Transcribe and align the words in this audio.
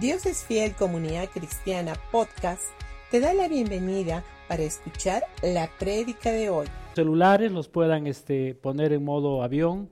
Dios 0.00 0.26
es 0.26 0.44
Fiel 0.44 0.74
Comunidad 0.74 1.30
Cristiana 1.30 1.94
Podcast 2.12 2.64
te 3.10 3.18
da 3.18 3.32
la 3.32 3.48
bienvenida 3.48 4.22
para 4.46 4.62
escuchar 4.62 5.22
la 5.42 5.70
prédica 5.78 6.30
de 6.30 6.50
hoy. 6.50 6.66
Celulares 6.94 7.50
los 7.50 7.68
puedan 7.68 8.06
este, 8.06 8.54
poner 8.54 8.92
en 8.92 9.02
modo 9.02 9.42
avión 9.42 9.88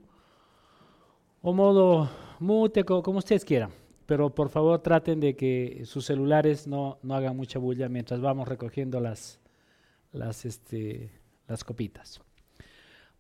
o 1.40 1.54
modo 1.54 2.10
mute, 2.38 2.84
como 2.84 3.16
ustedes 3.16 3.46
quieran. 3.46 3.70
Pero 4.04 4.28
por 4.34 4.50
favor 4.50 4.78
traten 4.80 5.20
de 5.20 5.36
que 5.36 5.84
sus 5.86 6.04
celulares 6.04 6.66
no, 6.66 6.98
no 7.02 7.14
hagan 7.14 7.34
mucha 7.34 7.58
bulla 7.58 7.88
mientras 7.88 8.20
vamos 8.20 8.46
recogiendo 8.46 9.00
las, 9.00 9.40
las, 10.12 10.44
este, 10.44 11.12
las 11.48 11.64
copitas. 11.64 12.20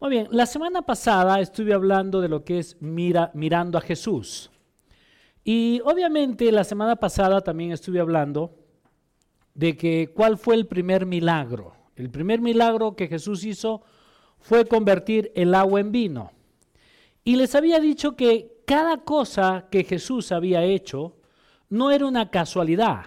Muy 0.00 0.10
bien, 0.10 0.28
la 0.30 0.44
semana 0.44 0.82
pasada 0.82 1.40
estuve 1.40 1.72
hablando 1.72 2.20
de 2.20 2.28
lo 2.28 2.44
que 2.44 2.58
es 2.58 2.76
mira, 2.82 3.30
mirando 3.32 3.78
a 3.78 3.80
Jesús. 3.80 4.50
Y 5.44 5.82
obviamente 5.84 6.50
la 6.50 6.64
semana 6.64 6.96
pasada 6.96 7.42
también 7.42 7.70
estuve 7.70 8.00
hablando 8.00 8.56
de 9.52 9.76
que 9.76 10.10
cuál 10.14 10.38
fue 10.38 10.54
el 10.54 10.66
primer 10.66 11.04
milagro. 11.04 11.74
El 11.96 12.10
primer 12.10 12.40
milagro 12.40 12.96
que 12.96 13.06
Jesús 13.06 13.44
hizo 13.44 13.82
fue 14.40 14.64
convertir 14.66 15.30
el 15.34 15.54
agua 15.54 15.80
en 15.80 15.92
vino. 15.92 16.32
Y 17.22 17.36
les 17.36 17.54
había 17.54 17.78
dicho 17.78 18.16
que 18.16 18.62
cada 18.66 18.98
cosa 19.04 19.68
que 19.70 19.84
Jesús 19.84 20.32
había 20.32 20.64
hecho 20.64 21.16
no 21.68 21.90
era 21.90 22.06
una 22.06 22.30
casualidad. 22.30 23.04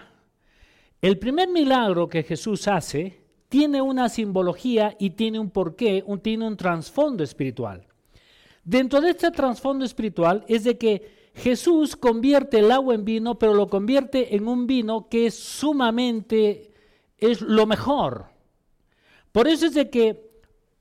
El 1.02 1.18
primer 1.18 1.48
milagro 1.48 2.08
que 2.08 2.22
Jesús 2.22 2.66
hace 2.68 3.20
tiene 3.48 3.82
una 3.82 4.08
simbología 4.08 4.96
y 4.98 5.10
tiene 5.10 5.38
un 5.38 5.50
porqué, 5.50 6.02
un, 6.06 6.20
tiene 6.20 6.46
un 6.46 6.56
trasfondo 6.56 7.24
espiritual. 7.24 7.86
Dentro 8.64 9.00
de 9.00 9.10
este 9.10 9.30
trasfondo 9.30 9.84
espiritual 9.84 10.44
es 10.48 10.64
de 10.64 10.76
que 10.76 11.17
Jesús 11.38 11.96
convierte 11.96 12.58
el 12.58 12.70
agua 12.70 12.94
en 12.94 13.04
vino, 13.04 13.38
pero 13.38 13.54
lo 13.54 13.68
convierte 13.68 14.34
en 14.34 14.48
un 14.48 14.66
vino 14.66 15.08
que 15.08 15.26
es 15.26 15.34
sumamente, 15.34 16.72
es 17.16 17.40
lo 17.40 17.66
mejor. 17.66 18.26
Por 19.32 19.46
eso 19.46 19.66
es 19.66 19.74
de 19.74 19.88
que 19.88 20.28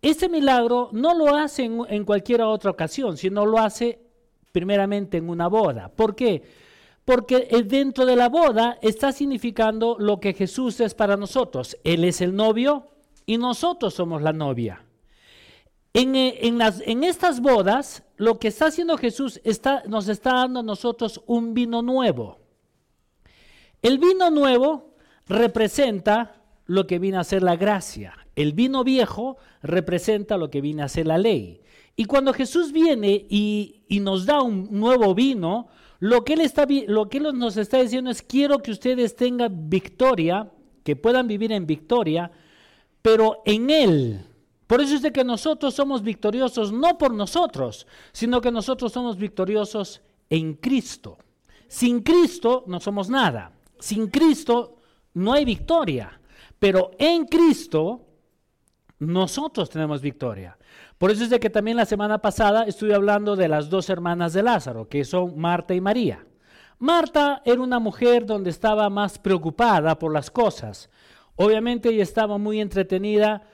este 0.02 0.30
milagro 0.30 0.90
no 0.94 1.14
lo 1.14 1.36
hace 1.36 1.64
en, 1.66 2.06
cualquier 2.06 2.42
otra 2.42 2.72
ocasión, 2.72 3.18
sino 3.18 3.46
lo 3.46 3.60
hace 3.60 4.00
primeramente 4.52 5.18
en 5.18 5.30
una 5.30 5.48
boda. 5.48 5.90
¿Por 5.90 6.16
qué? 6.16 6.42
Porque 7.06 7.48
dentro 7.66 8.06
de 8.06 8.16
la 8.16 8.30
boda 8.30 8.80
está 8.82 9.12
significando 9.12 9.96
lo 10.00 10.20
que 10.20 10.34
Jesús 10.34 10.80
es 10.80 10.94
para 10.94 11.18
nosotros. 11.18 11.78
Él 11.84 12.04
es 12.04 12.22
el 12.22 12.36
novio 12.36 12.88
y 13.26 13.38
nosotros 13.38 13.94
somos 13.94 14.22
la 14.22 14.34
novia. 14.34 14.87
Eh, 16.00 16.40
en, 16.44 17.04
estas 17.04 17.42
bodas, 17.42 18.04
lo 18.18 18.38
que 18.38 18.50
está 18.50 18.68
haciendo 18.68 19.00
Jesús 19.00 19.42
nos 19.88 20.08
está 20.10 20.34
dando 20.34 20.60
a 20.60 20.64
nosotros 20.64 21.24
un 21.26 21.56
vino 21.56 21.82
nuevo. 21.82 22.38
El 23.82 23.98
vino 23.98 24.30
nuevo 24.30 24.94
representa 25.26 26.44
lo 26.68 26.86
que 26.86 27.00
viene 27.00 27.18
a 27.18 27.24
ser 27.24 27.42
la 27.42 27.56
gracia. 27.56 28.14
El 28.36 28.54
vino 28.54 28.84
viejo 28.84 29.38
representa 29.64 30.38
lo 30.38 30.52
que 30.52 30.62
viene 30.62 30.84
a 30.84 30.88
ser 30.88 31.08
la 31.08 31.18
ley. 31.18 31.62
Y 31.96 32.06
cuando 32.06 32.32
Jesús 32.32 32.72
viene 32.72 33.26
y, 33.28 33.84
nos 34.02 34.28
da 34.28 34.44
un 34.44 34.68
nuevo 34.70 35.16
vino, 35.16 35.68
lo 35.98 36.24
que, 36.24 36.34
él 36.34 36.42
lo 36.88 37.10
que 37.10 37.18
Él 37.18 37.24
nos 37.34 37.58
está 37.58 37.82
diciendo 37.82 38.12
es, 38.12 38.22
quiero 38.22 38.60
que 38.60 38.70
ustedes 38.70 39.16
tengan 39.16 39.68
victoria, 39.68 40.52
que 40.84 40.96
puedan 40.96 41.28
vivir 41.28 41.52
en 41.52 41.66
victoria, 41.66 42.32
pero 43.02 43.42
en 43.46 43.72
Él, 43.72 44.28
por 44.68 44.82
eso 44.82 44.96
es 44.96 45.02
de 45.02 45.14
que 45.14 45.24
nosotros 45.24 45.74
somos 45.74 46.04
victoriosos 46.04 46.74
no 46.74 46.98
por 46.98 47.14
nosotros, 47.14 47.88
sino 48.12 48.42
que 48.42 48.52
nosotros 48.52 48.92
somos 48.92 49.18
victoriosos 49.18 50.02
en 50.30 50.56
Cristo. 50.56 51.18
Sin 51.68 52.02
Cristo 52.02 52.66
no 52.68 52.82
somos 52.82 53.10
nada. 53.10 53.54
Sin 53.80 54.08
Cristo 54.08 54.82
no 55.14 55.34
hay 55.34 55.46
victoria. 55.46 56.20
Pero 56.60 56.92
en 57.00 57.26
Cristo 57.26 58.02
nosotros 59.00 59.70
tenemos 59.70 60.02
victoria. 60.02 60.58
Por 60.98 61.12
eso 61.12 61.24
es 61.24 61.30
de 61.30 61.40
que 61.40 61.50
también 61.50 61.78
la 61.78 61.86
semana 61.86 62.18
pasada 62.18 62.64
estuve 62.64 62.94
hablando 62.94 63.36
de 63.36 63.48
las 63.48 63.70
dos 63.70 63.90
hermanas 63.90 64.34
de 64.34 64.44
Lázaro, 64.44 64.90
que 64.90 65.06
son 65.06 65.38
Marta 65.40 65.76
y 65.76 65.82
María. 65.82 66.26
Marta 66.80 67.42
era 67.46 67.62
una 67.62 67.80
mujer 67.80 68.26
donde 68.26 68.50
estaba 68.50 68.90
más 68.90 69.18
preocupada 69.18 69.98
por 69.98 70.12
las 70.12 70.30
cosas. 70.30 70.90
Obviamente 71.36 71.90
ella 71.90 72.04
estaba 72.04 72.38
muy 72.38 72.60
entretenida 72.60 73.48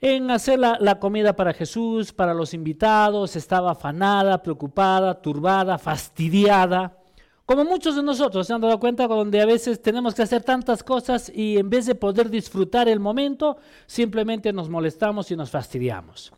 en 0.00 0.30
hacer 0.30 0.58
la, 0.58 0.98
comida 0.98 1.34
para 1.34 1.52
Jesús, 1.52 2.12
para 2.12 2.34
los 2.34 2.52
invitados, 2.52 3.34
estaba 3.36 3.72
afanada, 3.72 4.42
preocupada, 4.42 5.20
turbada, 5.20 5.78
fastidiada. 5.78 6.98
Como 7.46 7.64
muchos 7.64 7.96
de 7.96 8.02
nosotros 8.02 8.46
se 8.46 8.52
han 8.52 8.60
dado 8.60 8.78
cuenta, 8.78 9.06
donde 9.06 9.40
a 9.40 9.46
veces 9.46 9.80
tenemos 9.80 10.14
que 10.14 10.22
hacer 10.22 10.42
tantas 10.42 10.82
cosas 10.82 11.30
y 11.34 11.58
en 11.58 11.70
vez 11.70 11.86
de 11.86 11.94
poder 11.94 12.28
disfrutar 12.28 12.88
el 12.88 13.00
momento, 13.00 13.56
simplemente 13.86 14.52
nos 14.52 14.68
molestamos 14.68 15.30
y 15.30 15.36
nos 15.36 15.50
fastidiamos. 15.50 16.32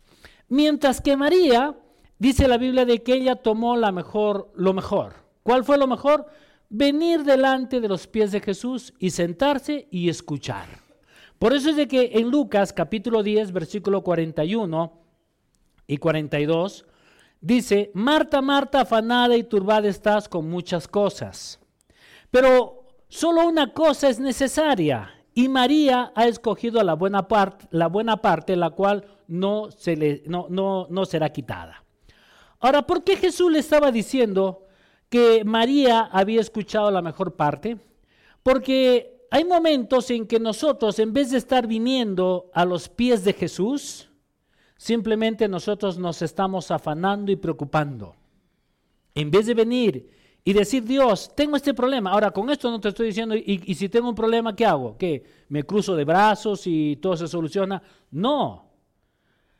Mientras 0.47 1.01
que 1.01 1.17
María, 1.17 1.75
dice 2.17 2.47
la 2.47 2.57
Biblia 2.57 2.85
de 2.85 3.03
que 3.03 3.15
ella 3.15 3.35
tomó 3.35 3.75
la 3.75 3.91
mejor, 3.91 4.51
lo 4.55 4.73
mejor. 4.73 5.15
¿Cuál 5.43 5.63
fue 5.63 5.77
lo 5.77 5.87
mejor? 5.87 6.27
Venir 6.69 7.23
delante 7.23 7.81
de 7.81 7.87
los 7.87 8.07
pies 8.07 8.31
de 8.31 8.39
Jesús 8.39 8.93
y 8.99 9.09
sentarse 9.09 9.87
y 9.89 10.09
escuchar. 10.09 10.88
Por 11.39 11.53
eso 11.53 11.69
es 11.69 11.77
de 11.77 11.87
que 11.87 12.11
en 12.15 12.29
Lucas 12.29 12.73
capítulo 12.73 13.23
10, 13.23 13.53
versículo 13.53 14.03
41 14.03 14.91
y 15.87 15.97
42, 15.97 16.85
dice, 17.39 17.91
Marta, 17.93 18.41
Marta, 18.41 18.81
afanada 18.81 19.37
y 19.37 19.43
turbada 19.43 19.87
estás 19.87 20.27
con 20.27 20.49
muchas 20.49 20.85
cosas, 20.85 21.61
pero 22.29 22.83
solo 23.07 23.47
una 23.47 23.73
cosa 23.73 24.09
es 24.09 24.19
necesaria, 24.19 25.15
y 25.33 25.47
María 25.47 26.11
ha 26.13 26.27
escogido 26.27 26.83
la 26.83 26.95
buena 26.95 27.29
parte, 27.29 27.67
la 27.71 27.87
buena 27.87 28.17
parte, 28.17 28.57
la 28.57 28.71
cual 28.71 29.05
no, 29.27 29.71
se 29.71 29.95
le, 29.95 30.23
no, 30.25 30.47
no, 30.49 30.87
no 30.89 31.05
será 31.05 31.29
quitada. 31.29 31.85
Ahora, 32.59 32.85
¿por 32.85 33.05
qué 33.05 33.15
Jesús 33.15 33.49
le 33.49 33.59
estaba 33.59 33.91
diciendo 33.91 34.65
que 35.07 35.45
María 35.45 36.01
había 36.01 36.41
escuchado 36.41 36.91
la 36.91 37.01
mejor 37.01 37.37
parte? 37.37 37.77
Porque 38.43 39.18
hay 39.31 39.45
momentos 39.45 40.09
en 40.09 40.25
que 40.25 40.39
nosotros, 40.39 40.97
en 40.99 41.13
vez 41.13 41.31
de 41.31 41.37
estar 41.37 41.67
viniendo 41.67 42.49
a 42.53 42.65
los 42.65 42.89
pies 42.89 43.23
de 43.23 43.33
Jesús, 43.33 44.09
simplemente 44.75 45.47
nosotros 45.47 45.99
nos 45.99 46.21
estamos 46.21 46.71
afanando 46.71 47.31
y 47.31 47.35
preocupando. 47.35 48.15
En 49.13 49.29
vez 49.29 49.45
de 49.45 49.53
venir 49.53 50.09
y 50.43 50.53
decir, 50.53 50.83
Dios, 50.83 51.31
tengo 51.35 51.55
este 51.55 51.75
problema. 51.75 52.11
Ahora, 52.11 52.31
con 52.31 52.49
esto 52.49 52.71
no 52.71 52.79
te 52.79 52.89
estoy 52.89 53.07
diciendo, 53.07 53.35
y, 53.35 53.75
si 53.75 53.87
tengo 53.87 54.09
un 54.09 54.15
problema, 54.15 54.55
¿qué 54.55 54.65
hago? 54.65 54.97
¿Qué? 54.97 55.23
¿Me 55.49 55.63
cruzo 55.63 55.95
de 55.95 56.05
brazos 56.05 56.65
y 56.65 56.95
todo 56.95 57.15
se 57.15 57.27
soluciona? 57.27 57.83
No. 58.09 58.71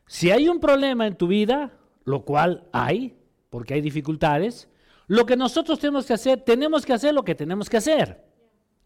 Si 0.08 0.32
hay 0.32 0.50
un 0.50 0.60
problema 0.60 1.06
en 1.06 1.16
tu 1.16 1.28
vida, 1.28 1.78
lo 2.06 2.26
cual 2.26 2.68
hay, 2.72 3.16
porque 3.52 3.76
hay 3.76 3.82
dificultades, 3.82 4.68
lo 5.06 5.28
que 5.28 5.36
nosotros 5.36 5.78
tenemos 5.78 6.08
que 6.08 6.14
hacer, 6.14 6.42
tenemos 6.42 6.86
que 6.86 6.94
hacer 6.94 7.14
lo 7.14 7.24
que 7.24 7.36
tenemos 7.36 7.70
que 7.70 7.78
hacer 7.78 8.29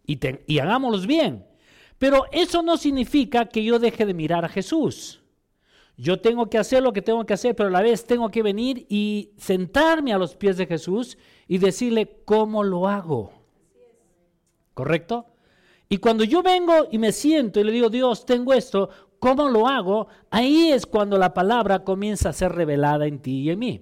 y, 0.06 0.60
hagámoslos 0.60 1.08
bien. 1.08 1.46
Pero 1.98 2.26
eso 2.32 2.62
no 2.62 2.78
significa 2.78 3.46
que 3.46 3.64
yo 3.64 3.80
deje 3.80 4.06
de 4.06 4.14
mirar 4.14 4.46
a 4.46 4.50
Jesús. 4.50 5.22
Yo 5.96 6.20
tengo 6.20 6.50
que 6.50 6.58
hacer 6.58 6.82
lo 6.82 6.92
que 6.92 7.02
tengo 7.02 7.26
que 7.26 7.34
hacer, 7.34 7.56
pero 7.56 7.70
a 7.70 7.72
la 7.72 7.82
vez 7.82 8.06
tengo 8.06 8.30
que 8.30 8.42
venir 8.42 8.86
y 8.90 9.32
sentarme 9.38 10.12
a 10.12 10.18
los 10.18 10.36
pies 10.36 10.58
de 10.58 10.66
Jesús 10.66 11.18
y 11.48 11.60
decirle 11.60 12.22
cómo 12.26 12.64
lo 12.64 12.88
hago. 12.88 13.32
¿Correcto? 14.74 15.28
Y 15.88 15.98
cuando 15.98 16.24
yo 16.24 16.42
vengo 16.42 16.88
y 16.92 16.98
me 16.98 17.12
siento 17.12 17.60
y 17.60 17.64
le 17.64 17.72
digo, 17.72 17.90
Dios, 17.90 18.26
tengo 18.26 18.54
esto, 18.54 18.90
¿cómo 19.20 19.48
lo 19.48 19.68
hago? 19.68 20.08
Ahí 20.32 20.72
es 20.72 20.88
cuando 20.88 21.20
la 21.20 21.34
palabra 21.34 21.84
comienza 21.84 22.30
a 22.30 22.34
ser 22.34 22.52
revelada 22.52 23.06
en 23.06 23.20
ti 23.20 23.42
y 23.42 23.52
en 23.52 23.60
mí. 23.60 23.82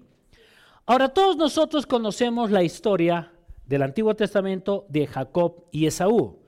Ahora, 0.85 1.09
todos 1.09 1.37
nosotros 1.37 1.85
conocemos 1.85 2.51
la 2.51 2.63
historia 2.63 3.31
del 3.71 3.83
Antiguo 3.83 4.13
Testamento 4.15 4.85
de 4.89 5.07
Jacob 5.07 5.63
y 5.71 5.85
Esaú, 5.85 6.39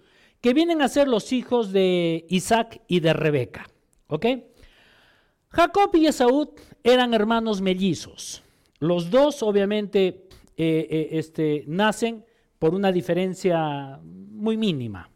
que 0.42 0.54
vienen 0.54 0.82
a 0.82 0.90
ser 0.90 1.08
los 1.08 1.32
hijos 1.32 1.72
de 1.72 2.26
Isaac 2.28 2.82
y 2.86 3.00
de 3.00 3.14
Rebeca. 3.14 3.70
¿Ok? 4.08 4.26
Jacob 5.48 5.90
y 5.94 6.08
Esaú 6.08 6.54
eran 6.84 7.14
hermanos 7.14 7.62
mellizos. 7.62 8.44
Los 8.80 9.10
dos 9.10 9.42
obviamente 9.42 10.28
eh, 10.58 10.88
eh, 10.90 11.10
este, 11.14 11.64
nacen 11.66 12.26
por 12.60 12.76
una 12.76 12.92
diferencia 12.92 14.02
muy 14.04 14.58
mínima. 14.58 15.10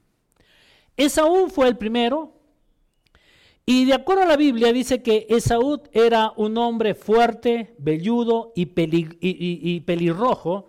Esaú 0.96 1.50
fue 1.50 1.68
el 1.68 1.78
primero, 1.78 2.40
y 3.66 3.84
de 3.84 3.96
acuerdo 3.96 4.24
a 4.24 4.28
la 4.28 4.38
Biblia 4.38 4.72
dice 4.72 5.04
que 5.04 5.28
Esaú 5.30 5.82
era 5.92 6.32
un 6.38 6.58
hombre 6.58 6.96
fuerte, 6.96 7.76
velludo 7.80 8.54
y, 8.56 8.70
y 9.20 9.82
pelirrojo, 9.82 10.68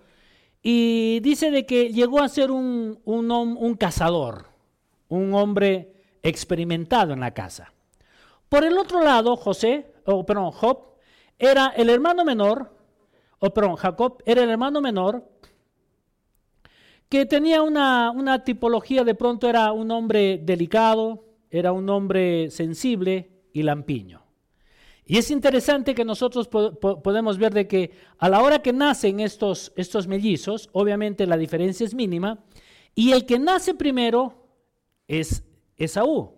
y 0.62 1.20
dice 1.20 1.50
de 1.50 1.66
que 1.66 1.93
llegó 1.93 2.20
a 2.20 2.28
ser 2.28 2.50
un, 2.50 3.00
un, 3.05 3.75
cazador, 3.75 4.46
un 5.08 5.34
hombre 5.34 5.93
experimentado 6.22 7.12
en 7.12 7.20
la 7.20 7.32
casa. 7.32 7.72
Por 8.49 8.64
el 8.64 8.76
otro 8.76 9.02
lado, 9.02 9.37
José, 9.37 9.93
o 10.05 10.25
perdón, 10.25 10.50
Job, 10.50 10.96
era 11.38 11.69
el 11.76 11.90
hermano 11.90 12.25
menor, 12.25 12.76
o 13.38 13.50
perdón, 13.50 13.76
Jacob 13.76 14.22
era 14.26 14.43
el 14.43 14.50
hermano 14.50 14.81
menor 14.81 15.28
que 17.08 17.25
tenía 17.25 17.62
una, 17.62 18.11
una 18.11 18.44
tipología, 18.44 19.04
de 19.04 19.14
pronto 19.14 19.49
era 19.49 19.72
un 19.72 19.90
hombre 19.90 20.38
delicado, 20.43 21.25
era 21.50 21.72
un 21.72 21.88
hombre 21.88 22.50
sensible 22.50 23.31
y 23.52 23.62
lampiño. 23.62 24.27
Y 25.10 25.16
es 25.16 25.31
interesante 25.31 25.94
que 25.94 26.05
nosotros 26.05 26.49
podemos 26.49 27.38
ver 27.38 27.55
de 27.55 27.66
que 27.66 27.93
a 28.19 28.28
la 28.28 28.43
hora 28.43 28.60
que 28.60 28.75
nacen 28.75 29.20
estos, 29.20 29.72
estos 29.75 30.06
mellizos, 30.06 30.69
obviamente 30.72 31.26
la 31.26 31.38
diferencia 31.38 31.87
es 31.87 31.94
mínima, 31.94 32.44
y 32.94 33.12
el 33.12 33.25
que 33.25 33.38
nace 33.38 33.72
primero 33.72 34.34
es 35.06 35.43
Esaú. 35.78 36.34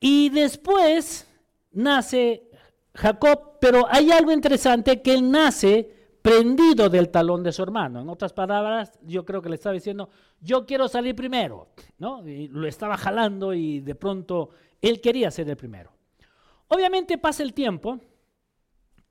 Y 0.00 0.30
después 0.30 1.28
nace 1.70 2.48
Jacob, 2.94 3.58
pero 3.60 3.86
hay 3.90 4.10
algo 4.10 4.32
interesante 4.32 5.02
que 5.02 5.12
él 5.12 5.30
nace 5.30 6.16
prendido 6.22 6.88
del 6.88 7.10
talón 7.10 7.42
de 7.42 7.52
su 7.52 7.62
hermano. 7.62 8.00
En 8.00 8.08
otras 8.08 8.32
palabras, 8.32 8.98
yo 9.02 9.26
creo 9.26 9.42
que 9.42 9.50
le 9.50 9.56
estaba 9.56 9.74
diciendo, 9.74 10.08
yo 10.40 10.64
quiero 10.64 10.88
salir 10.88 11.14
primero, 11.14 11.68
¿no? 11.98 12.26
Y 12.26 12.48
lo 12.48 12.66
estaba 12.66 12.96
jalando 12.96 13.52
y 13.52 13.80
de 13.80 13.94
pronto 13.94 14.48
él 14.80 15.02
quería 15.02 15.30
ser 15.30 15.50
el 15.50 15.58
primero. 15.58 15.92
Obviamente 16.74 17.18
pasa 17.18 17.44
el 17.44 17.54
tiempo 17.54 18.00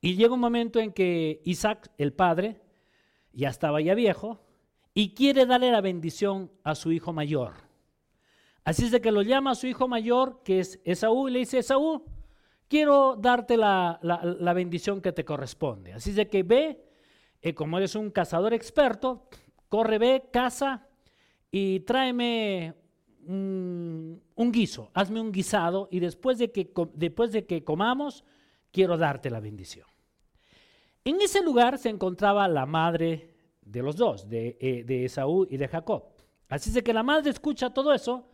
y 0.02 0.18
llega 0.18 0.34
un 0.34 0.42
momento 0.42 0.80
en 0.82 0.92
que 0.92 1.42
Isaac, 1.46 1.92
el 1.98 2.12
padre, 2.12 2.60
ya 3.32 3.48
estaba 3.48 3.80
ya 3.80 3.96
viejo 3.96 4.46
y 4.94 5.14
quiere 5.14 5.46
darle 5.46 5.72
la 5.72 5.80
bendición 5.80 6.52
a 6.66 6.76
su 6.76 6.92
hijo 6.92 7.14
mayor. 7.14 7.54
Así 8.66 8.84
es 8.84 8.92
de 8.92 9.00
que 9.00 9.14
lo 9.14 9.22
llama 9.22 9.52
a 9.52 9.56
su 9.56 9.68
hijo 9.68 9.88
mayor, 9.88 10.42
que 10.44 10.60
es 10.60 10.82
Esaú, 10.84 11.30
y 11.30 11.32
le 11.32 11.40
dice, 11.40 11.60
Esaú, 11.60 12.04
quiero 12.68 13.16
darte 13.16 13.56
la, 13.56 13.98
bendición 14.54 15.00
que 15.00 15.14
te 15.14 15.24
corresponde. 15.24 15.94
Así 15.94 16.10
es 16.10 16.18
de 16.18 16.28
que 16.28 16.44
ve, 16.44 16.84
eh, 17.42 17.54
como 17.54 17.78
eres 17.78 17.96
un 17.96 18.12
cazador 18.12 18.54
experto, 18.54 19.30
corre, 19.70 20.00
ve, 20.00 20.26
caza 20.34 20.86
y 21.50 21.80
tráeme 21.80 22.74
un, 23.28 24.22
guiso, 24.52 24.90
hazme 24.94 25.22
un 25.22 25.32
guisado 25.32 25.88
y 25.92 26.00
después 26.00 26.38
de, 26.38 26.52
que, 26.52 26.72
después 26.94 27.32
de 27.32 27.46
que 27.46 27.64
comamos, 27.64 28.24
quiero 28.72 28.98
darte 28.98 29.30
la 29.30 29.40
bendición. 29.40 29.88
En 31.06 31.20
ese 31.22 31.44
lugar 31.44 31.78
se 31.78 31.90
encontraba 31.90 32.48
la 32.48 32.66
madre 32.66 33.36
de 33.62 33.82
los 33.82 33.96
dos, 33.96 34.30
de, 34.30 34.58
eh, 34.60 34.84
de 34.84 35.06
Esaú 35.06 35.48
y 35.50 35.58
de 35.58 35.68
Jacob. 35.68 36.04
Así 36.50 36.76
es 36.76 36.84
que 36.84 36.94
la 36.94 37.04
madre 37.04 37.30
escucha 37.30 37.74
todo 37.74 37.94
eso 37.94 38.30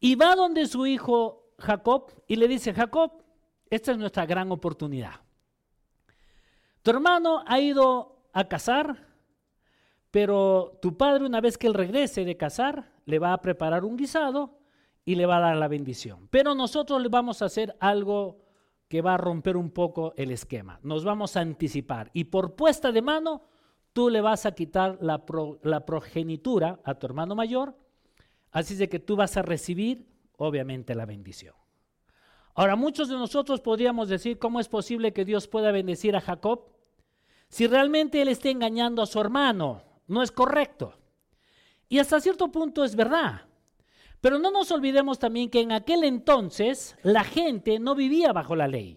y 0.00 0.14
va 0.14 0.34
donde 0.34 0.66
su 0.66 0.86
hijo 0.86 1.52
Jacob 1.58 2.12
y 2.26 2.36
le 2.36 2.48
dice, 2.48 2.72
Jacob, 2.72 3.22
esta 3.68 3.92
es 3.92 3.98
nuestra 3.98 4.26
gran 4.26 4.50
oportunidad. 4.50 5.20
Tu 6.82 6.90
hermano 6.90 7.44
ha 7.46 7.60
ido 7.60 8.24
a 8.32 8.48
cazar, 8.48 9.06
pero 10.10 10.78
tu 10.80 10.96
padre 10.96 11.26
una 11.26 11.40
vez 11.40 11.58
que 11.58 11.66
él 11.66 11.74
regrese 11.74 12.24
de 12.24 12.36
cazar, 12.36 12.90
le 13.10 13.18
va 13.18 13.32
a 13.32 13.42
preparar 13.42 13.84
un 13.84 13.96
guisado 13.96 14.58
y 15.04 15.16
le 15.16 15.26
va 15.26 15.38
a 15.38 15.40
dar 15.40 15.56
la 15.56 15.68
bendición. 15.68 16.28
Pero 16.30 16.54
nosotros 16.54 17.02
le 17.02 17.08
vamos 17.08 17.42
a 17.42 17.46
hacer 17.46 17.76
algo 17.80 18.38
que 18.88 19.02
va 19.02 19.14
a 19.14 19.18
romper 19.18 19.56
un 19.56 19.70
poco 19.70 20.14
el 20.16 20.30
esquema. 20.30 20.80
Nos 20.82 21.04
vamos 21.04 21.36
a 21.36 21.40
anticipar 21.40 22.10
y 22.12 22.24
por 22.24 22.56
puesta 22.56 22.92
de 22.92 23.02
mano 23.02 23.42
tú 23.92 24.08
le 24.08 24.20
vas 24.20 24.46
a 24.46 24.52
quitar 24.52 24.98
la, 25.00 25.24
la 25.62 25.84
progenitura 25.84 26.80
a 26.84 26.94
tu 26.94 27.06
hermano 27.06 27.34
mayor, 27.34 27.76
así 28.52 28.74
de 28.76 28.88
que 28.88 28.98
tú 28.98 29.16
vas 29.16 29.36
a 29.36 29.42
recibir 29.42 30.06
obviamente 30.36 30.94
la 30.94 31.06
bendición. 31.06 31.54
Ahora, 32.54 32.76
muchos 32.76 33.08
de 33.08 33.14
nosotros 33.14 33.60
podríamos 33.60 34.08
decir, 34.08 34.38
¿cómo 34.38 34.60
es 34.60 34.68
posible 34.68 35.12
que 35.12 35.24
Dios 35.24 35.48
pueda 35.48 35.70
bendecir 35.70 36.16
a 36.16 36.20
Jacob? 36.20 36.66
Si 37.48 37.66
realmente 37.66 38.20
él 38.20 38.28
está 38.28 38.48
engañando 38.48 39.02
a 39.02 39.06
su 39.06 39.20
hermano, 39.20 39.82
no 40.06 40.22
es 40.22 40.32
correcto. 40.32 40.94
Y 41.90 41.98
hasta 41.98 42.20
cierto 42.20 42.50
punto 42.50 42.84
es 42.84 42.96
verdad. 42.96 43.42
Pero 44.20 44.38
no 44.38 44.50
nos 44.52 44.70
olvidemos 44.70 45.18
también 45.18 45.50
que 45.50 45.60
en 45.60 45.72
aquel 45.72 46.04
entonces 46.04 46.96
la 47.02 47.24
gente 47.24 47.80
no 47.80 47.94
vivía 47.94 48.32
bajo 48.32 48.54
la 48.54 48.68
ley. 48.68 48.96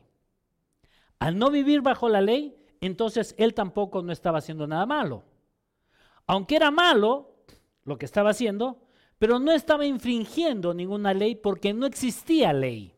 Al 1.17 1.37
no 1.37 1.49
vivir 1.49 1.81
bajo 1.81 2.07
la 2.07 2.21
ley, 2.21 2.55
entonces 2.81 3.33
él 3.39 3.55
tampoco 3.55 4.03
no 4.03 4.11
estaba 4.11 4.37
haciendo 4.37 4.67
nada 4.67 4.85
malo. 4.85 5.23
Aunque 6.27 6.55
era 6.55 6.69
malo 6.69 7.33
lo 7.83 7.97
que 7.97 8.05
estaba 8.05 8.29
haciendo, 8.29 8.83
pero 9.17 9.39
no 9.39 9.51
estaba 9.53 9.87
infringiendo 9.87 10.73
ninguna 10.73 11.15
ley 11.15 11.35
porque 11.35 11.73
no 11.73 11.87
existía 11.87 12.53
ley. 12.53 12.93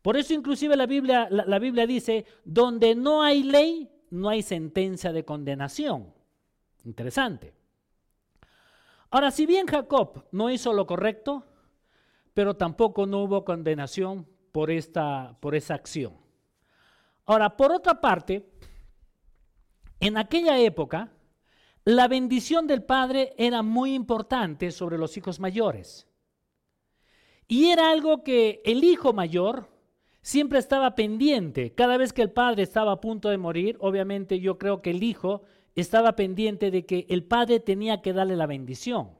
Por 0.00 0.16
eso 0.16 0.32
inclusive 0.32 0.74
la 0.74 0.86
Biblia, 0.86 1.28
la, 1.30 1.58
Biblia 1.58 1.86
dice, 1.86 2.24
donde 2.44 2.94
no 2.94 3.22
hay 3.22 3.42
ley, 3.42 3.90
no 4.10 4.30
hay 4.30 4.40
sentencia 4.40 5.12
de 5.12 5.26
condenación. 5.26 6.14
Interesante. 6.84 7.57
Ahora, 9.10 9.30
si 9.30 9.46
bien 9.46 9.66
Jacob 9.66 10.26
no 10.32 10.50
hizo 10.50 10.72
lo 10.72 10.86
correcto, 10.86 11.44
pero 12.34 12.56
tampoco 12.56 13.06
no 13.06 13.22
hubo 13.22 13.44
condenación 13.44 14.26
por, 14.52 14.70
esta, 14.70 15.36
por 15.40 15.54
esa 15.54 15.74
acción. 15.74 16.14
Ahora, 17.24 17.56
por 17.56 17.72
otra 17.72 18.00
parte, 18.00 18.48
en 20.00 20.16
aquella 20.16 20.58
época, 20.58 21.10
la 21.84 22.06
bendición 22.06 22.66
del 22.66 22.82
padre 22.82 23.34
era 23.38 23.62
muy 23.62 23.94
importante 23.94 24.70
sobre 24.70 24.98
los 24.98 25.16
hijos 25.16 25.40
mayores. 25.40 26.06
Y 27.46 27.70
era 27.70 27.90
algo 27.90 28.22
que 28.22 28.60
el 28.64 28.84
hijo 28.84 29.14
mayor 29.14 29.70
siempre 30.20 30.58
estaba 30.58 30.94
pendiente. 30.94 31.74
Cada 31.74 31.96
vez 31.96 32.12
que 32.12 32.20
el 32.20 32.30
padre 32.30 32.62
estaba 32.62 32.92
a 32.92 33.00
punto 33.00 33.30
de 33.30 33.38
morir, 33.38 33.78
obviamente 33.80 34.38
yo 34.38 34.58
creo 34.58 34.82
que 34.82 34.90
el 34.90 35.02
hijo 35.02 35.42
estaba 35.80 36.16
pendiente 36.16 36.70
de 36.70 36.86
que 36.86 37.06
el 37.08 37.24
padre 37.24 37.60
tenía 37.60 38.02
que 38.02 38.12
darle 38.12 38.36
la 38.36 38.46
bendición. 38.46 39.10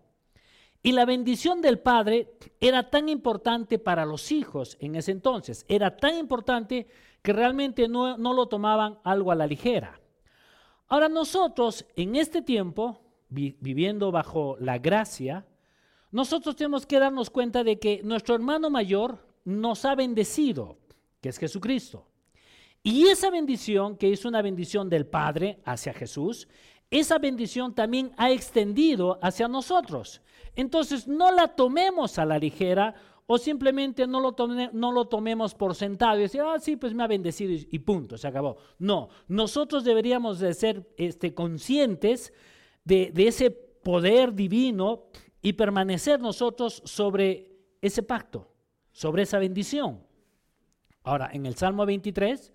Y 0.83 0.93
la 0.93 1.05
bendición 1.05 1.61
del 1.61 1.79
padre 1.79 2.35
era 2.61 2.91
tan 2.91 3.09
importante 3.09 3.79
para 3.79 4.07
los 4.07 4.31
hijos 4.31 4.77
en 4.81 4.95
ese 4.95 5.13
entonces, 5.13 5.65
era 5.69 5.97
tan 5.97 6.17
importante 6.17 6.87
que 7.23 7.33
realmente 7.33 7.89
no, 7.89 8.17
no 8.17 8.33
lo 8.33 8.47
tomaban 8.47 8.99
algo 9.03 9.33
a 9.33 9.35
la 9.35 9.47
ligera. 9.47 10.01
Ahora 10.87 11.09
nosotros 11.09 11.85
en 11.97 12.17
este 12.17 12.43
tiempo, 12.43 13.01
viviendo 13.29 14.11
bajo 14.13 14.57
la 14.61 14.79
gracia, 14.79 15.47
nosotros 16.11 16.57
tenemos 16.57 16.87
que 16.87 16.99
darnos 16.99 17.29
cuenta 17.29 17.65
de 17.65 17.79
que 17.79 18.01
nuestro 18.03 18.35
hermano 18.35 18.71
mayor 18.71 19.19
nos 19.45 19.85
ha 19.85 19.95
bendecido 19.95 20.79
que 21.21 21.29
es 21.29 21.39
Jesucristo. 21.39 22.08
Y 22.83 23.07
esa 23.09 23.31
bendición, 23.31 23.97
que 23.97 24.13
es 24.13 24.25
una 24.25 24.43
bendición 24.43 24.89
del 24.89 25.07
Padre 25.07 25.61
hacia 25.65 25.93
Jesús, 25.93 26.49
esa 26.91 27.19
bendición 27.19 27.75
también 27.75 28.13
ha 28.17 28.31
extendido 28.31 29.19
hacia 29.21 29.49
nosotros. 29.49 30.23
Entonces, 30.57 31.07
no 31.07 31.31
la 31.33 31.49
tomemos 31.49 32.19
a 32.19 32.25
la 32.25 32.39
ligera 32.39 32.95
o 33.27 33.37
simplemente 33.37 34.07
no 34.07 34.21
lo, 34.21 34.35
no 34.73 34.93
lo 34.93 35.07
tomemos 35.07 35.55
por 35.55 35.75
sentado 35.75 36.19
y 36.19 36.23
decir, 36.23 36.41
ah, 36.41 36.59
sí, 36.59 36.77
pues 36.77 36.95
me 36.95 37.03
ha 37.03 37.07
bendecido 37.07 37.53
y, 37.53 37.79
punto, 37.81 38.17
se 38.17 38.27
acabó. 38.27 38.57
No, 38.79 39.11
nosotros 39.27 39.85
deberíamos 39.85 40.39
de 40.39 40.55
ser 40.55 40.89
este, 40.97 41.35
conscientes 41.35 42.33
de, 42.85 43.11
de 43.13 43.29
ese 43.29 43.51
poder 43.51 44.33
divino 44.33 45.05
y 45.43 45.53
permanecer 45.53 46.21
nosotros 46.21 46.81
sobre 46.87 47.53
ese 47.83 48.03
pacto, 48.03 48.51
sobre 48.93 49.25
esa 49.25 49.39
bendición. 49.39 50.03
Ahora, 51.03 51.29
en 51.33 51.45
el 51.45 51.55
Salmo 51.55 51.85
23, 51.85 52.53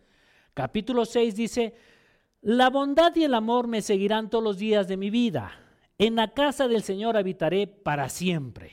capítulo 0.54 1.06
6 1.06 1.36
dice, 1.36 1.76
la 2.42 2.70
bondad 2.70 3.16
y 3.16 3.24
el 3.24 3.34
amor 3.34 3.68
me 3.68 3.82
seguirán 3.82 4.30
todos 4.30 4.44
los 4.44 4.58
días 4.58 4.88
de 4.88 4.98
mi 4.98 5.10
vida. 5.10 5.52
En 5.98 6.16
la 6.16 6.34
casa 6.34 6.68
del 6.68 6.84
Señor 6.84 7.16
habitaré 7.16 7.68
para 7.68 8.10
siempre. 8.10 8.72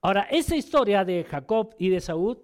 Ahora, 0.00 0.22
esa 0.30 0.56
historia 0.56 1.04
de 1.04 1.24
Jacob 1.24 1.74
y 1.78 1.88
de 1.88 2.00
Saúl 2.00 2.42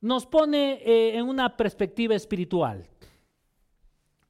nos 0.00 0.26
pone 0.26 0.82
eh, 0.84 1.16
en 1.16 1.26
una 1.26 1.56
perspectiva 1.56 2.14
espiritual. 2.14 2.88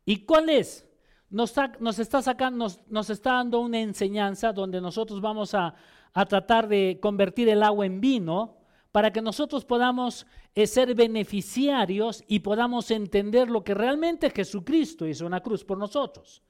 ¿Y 0.05 0.25
cuál 0.25 0.49
es? 0.49 0.89
Nos, 1.31 1.57
está 1.99 2.23
sacando, 2.23 2.69
nos, 2.89 3.11
está 3.11 3.33
dando 3.33 3.61
una 3.61 3.81
enseñanza 3.81 4.53
donde 4.53 4.81
nosotros 4.81 5.21
vamos 5.21 5.55
a, 5.55 5.75
a 6.13 6.27
tratar 6.27 6.69
de 6.69 6.99
convertir 7.01 7.49
el 7.49 7.63
agua 7.63 7.87
en 7.87 8.01
vino 8.01 8.56
para 8.97 9.13
que 9.13 9.21
nosotros 9.21 9.63
podamos 9.63 10.27
eh, 10.55 10.67
ser 10.67 10.95
beneficiarios 10.95 12.25
y 12.29 12.39
podamos 12.39 12.91
entender 12.91 13.51
lo 13.51 13.63
que 13.63 13.75
realmente 13.75 14.31
Jesucristo 14.31 15.07
hizo 15.07 15.27
en 15.27 15.33
la 15.33 15.43
cruz 15.43 15.63
por 15.63 15.77
nosotros. 15.77 16.43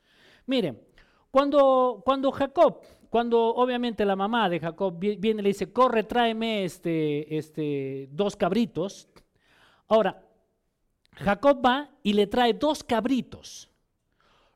Miren, 0.46 0.80
cuando, 1.32 2.02
cuando 2.04 2.30
Jacob, 2.30 2.82
cuando 3.10 3.48
obviamente 3.48 4.04
la 4.04 4.14
mamá 4.14 4.48
de 4.48 4.60
Jacob 4.60 4.96
viene 4.96 5.40
y 5.40 5.42
le 5.42 5.48
dice, 5.48 5.72
corre, 5.72 6.04
tráeme 6.04 6.62
este, 6.64 7.36
este, 7.36 8.08
dos 8.12 8.36
cabritos. 8.36 9.08
Ahora, 9.88 10.24
Jacob 11.14 11.60
va 11.66 11.90
y 12.04 12.12
le 12.12 12.28
trae 12.28 12.54
dos 12.54 12.84
cabritos, 12.84 13.72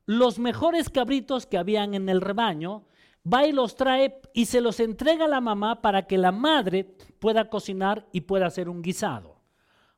los 0.05 0.39
mejores 0.39 0.89
cabritos 0.89 1.45
que 1.45 1.57
habían 1.57 1.93
en 1.93 2.07
el 2.07 2.21
rebaño, 2.21 2.85
va 3.25 3.45
y 3.45 3.51
los 3.51 3.75
trae 3.75 4.19
y 4.33 4.45
se 4.45 4.61
los 4.61 4.79
entrega 4.79 5.25
a 5.25 5.29
la 5.29 5.41
mamá 5.41 5.81
para 5.81 6.07
que 6.07 6.17
la 6.17 6.31
madre 6.31 6.83
pueda 7.19 7.49
cocinar 7.49 8.07
y 8.11 8.21
pueda 8.21 8.47
hacer 8.47 8.69
un 8.69 8.81
guisado. 8.81 9.39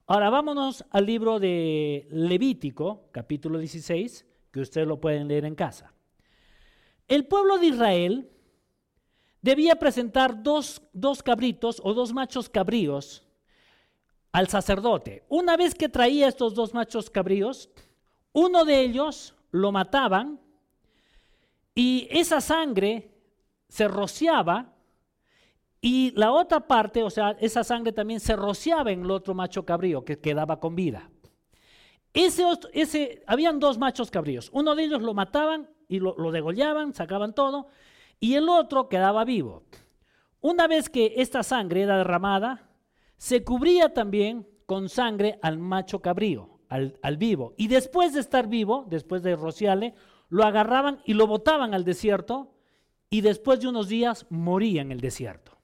Ahora 0.05 0.29
vámonos 0.29 0.83
al 0.89 1.05
libro 1.05 1.39
de 1.39 2.07
Levítico, 2.11 3.09
capítulo 3.11 3.57
16, 3.59 4.25
que 4.51 4.59
ustedes 4.59 4.87
lo 4.87 4.99
pueden 4.99 5.27
leer 5.27 5.45
en 5.45 5.55
casa. 5.55 5.93
El 7.07 7.25
pueblo 7.25 7.57
de 7.57 7.67
Israel 7.67 8.29
debía 9.41 9.77
presentar 9.77 10.43
dos, 10.43 10.81
dos 10.91 11.23
cabritos 11.23 11.81
o 11.83 11.93
dos 11.93 12.13
machos 12.13 12.49
cabríos 12.49 13.25
al 14.33 14.47
sacerdote. 14.49 15.23
Una 15.29 15.55
vez 15.55 15.73
que 15.73 15.89
traía 15.89 16.27
estos 16.27 16.53
dos 16.53 16.73
machos 16.73 17.09
cabríos, 17.09 17.69
uno 18.33 18.65
de 18.65 18.81
ellos 18.81 19.35
lo 19.51 19.71
mataban 19.71 20.39
y 21.75 22.07
esa 22.11 22.41
sangre 22.41 23.12
se 23.73 23.87
rociaba 23.87 24.71
y 25.81 26.11
la 26.11 26.31
otra 26.31 26.67
parte, 26.67 27.01
o 27.01 27.09
sea, 27.09 27.31
esa 27.39 27.63
sangre 27.63 27.91
también 27.91 28.19
se 28.19 28.35
rociaba 28.35 28.91
en 28.91 29.01
el 29.01 29.09
otro 29.09 29.33
macho 29.33 29.65
cabrío 29.65 30.05
que 30.05 30.19
quedaba 30.19 30.59
con 30.59 30.75
vida. 30.75 31.09
Ese, 32.13 32.43
ese, 32.73 33.23
habían 33.25 33.59
dos 33.59 33.79
machos 33.79 34.11
cabríos. 34.11 34.51
Uno 34.53 34.75
de 34.75 34.83
ellos 34.83 35.01
lo 35.01 35.15
mataban 35.15 35.71
y 35.87 35.99
lo, 35.99 36.13
degollaban, 36.31 36.93
sacaban 36.93 37.33
todo, 37.33 37.65
y 38.19 38.35
el 38.35 38.47
otro 38.47 38.89
quedaba 38.89 39.25
vivo. 39.25 39.63
Una 40.39 40.67
vez 40.67 40.87
que 40.87 41.15
esta 41.17 41.41
sangre 41.41 41.81
era 41.81 41.97
derramada, 41.97 42.69
se 43.17 43.43
cubría 43.43 43.91
también 43.91 44.47
con 44.67 44.87
sangre 44.87 45.39
al 45.41 45.57
macho 45.57 45.99
cabrío, 45.99 46.59
al, 46.69 46.99
al, 47.01 47.17
vivo. 47.17 47.55
Y 47.57 47.69
después 47.69 48.13
de 48.13 48.19
estar 48.19 48.47
vivo, 48.47 48.85
después 48.87 49.23
de 49.23 49.35
rociarle, 49.35 49.95
lo 50.29 50.43
agarraban 50.43 51.01
y 51.05 51.15
lo 51.15 51.25
botaban 51.25 51.73
al 51.73 51.83
desierto 51.83 52.52
y 53.09 53.21
después 53.21 53.59
de 53.59 53.67
unos 53.67 53.87
días 53.87 54.25
moría 54.29 54.81
en 54.81 54.91
el 54.91 54.99
desierto. 54.99 55.57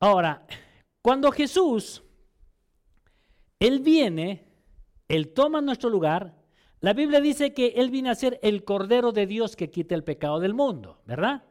Ahora, 0.00 0.46
cuando 1.02 1.30
Jesús, 1.30 2.02
Él 3.58 3.80
viene, 3.80 4.46
Él 5.08 5.32
toma 5.32 5.60
nuestro 5.60 5.90
lugar, 5.90 6.34
la 6.80 6.94
Biblia 6.94 7.20
dice 7.20 7.52
que 7.52 7.74
Él 7.76 7.90
viene 7.90 8.10
a 8.10 8.14
ser 8.14 8.40
el 8.42 8.64
Cordero 8.64 9.12
de 9.12 9.26
Dios 9.26 9.54
que 9.54 9.70
quita 9.70 9.94
el 9.94 10.04
pecado 10.04 10.40
del 10.40 10.54
mundo, 10.54 11.02
¿verdad? 11.04 11.44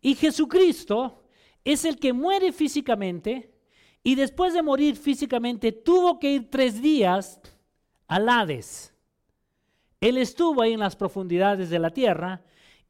Y 0.00 0.14
Jesucristo 0.14 1.22
es 1.64 1.84
el 1.84 1.98
que 1.98 2.12
muere 2.12 2.52
físicamente 2.52 3.54
y 4.02 4.14
después 4.14 4.52
de 4.52 4.62
morir 4.62 4.96
físicamente 4.96 5.72
tuvo 5.72 6.18
que 6.18 6.32
ir 6.32 6.50
tres 6.50 6.80
días 6.80 7.40
al 8.06 8.28
Hades. 8.28 8.94
Él 10.00 10.18
estuvo 10.18 10.60
ahí 10.60 10.74
en 10.74 10.80
las 10.80 10.96
profundidades 10.96 11.70
de 11.70 11.78
la 11.78 11.90
tierra 11.90 12.42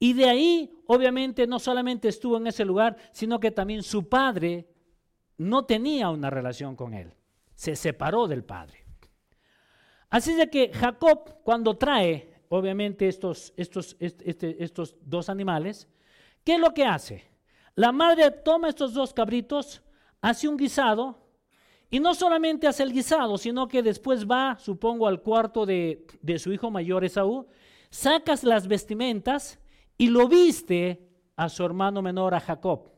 y 0.04 0.12
de 0.12 0.28
ahí 0.28 0.70
obviamente 0.86 1.46
no 1.46 1.58
solamente 1.58 2.08
estuvo 2.08 2.36
en 2.36 2.46
ese 2.46 2.66
lugar, 2.66 2.94
sino 3.10 3.40
que 3.40 3.50
también 3.50 3.82
su 3.82 4.06
padre 4.06 4.68
no 5.38 5.64
tenía 5.64 6.10
una 6.10 6.28
relación 6.28 6.76
con 6.76 6.92
él. 6.92 7.14
Se 7.54 7.74
separó 7.74 8.28
del 8.28 8.44
padre. 8.44 8.84
Así 10.10 10.34
de 10.34 10.50
que 10.50 10.70
Jacob, 10.74 11.38
cuando 11.42 11.78
trae, 11.78 12.34
obviamente, 12.50 13.08
estos, 13.08 13.54
estos, 13.56 13.96
este, 13.98 14.62
estos 14.62 14.94
dos 15.00 15.30
animales, 15.30 15.88
¿qué 16.44 16.56
es 16.56 16.60
lo 16.60 16.74
que 16.74 16.84
hace? 16.84 17.24
La 17.74 17.90
madre 17.90 18.30
toma 18.30 18.68
estos 18.68 18.92
dos 18.92 19.14
cabritos, 19.14 19.80
hace 20.20 20.46
un 20.48 20.58
guisado, 20.58 21.18
y 21.88 21.98
no 21.98 22.12
solamente 22.12 22.66
hace 22.66 22.82
el 22.82 22.92
guisado, 22.92 23.38
sino 23.38 23.68
que 23.68 23.82
después 23.82 24.26
va, 24.26 24.58
supongo, 24.58 25.06
al 25.06 25.22
cuarto 25.22 25.64
de, 25.64 26.06
de 26.20 26.38
su 26.38 26.52
hijo 26.52 26.70
mayor 26.70 27.06
Esaú, 27.06 27.46
sacas 27.88 28.44
las 28.44 28.68
vestimentas 28.68 29.58
y 29.98 30.08
lo 30.08 30.28
viste 30.28 31.08
a 31.36 31.48
su 31.48 31.64
hermano 31.64 32.02
menor, 32.02 32.34
a 32.34 32.40
Jacob. 32.40 32.90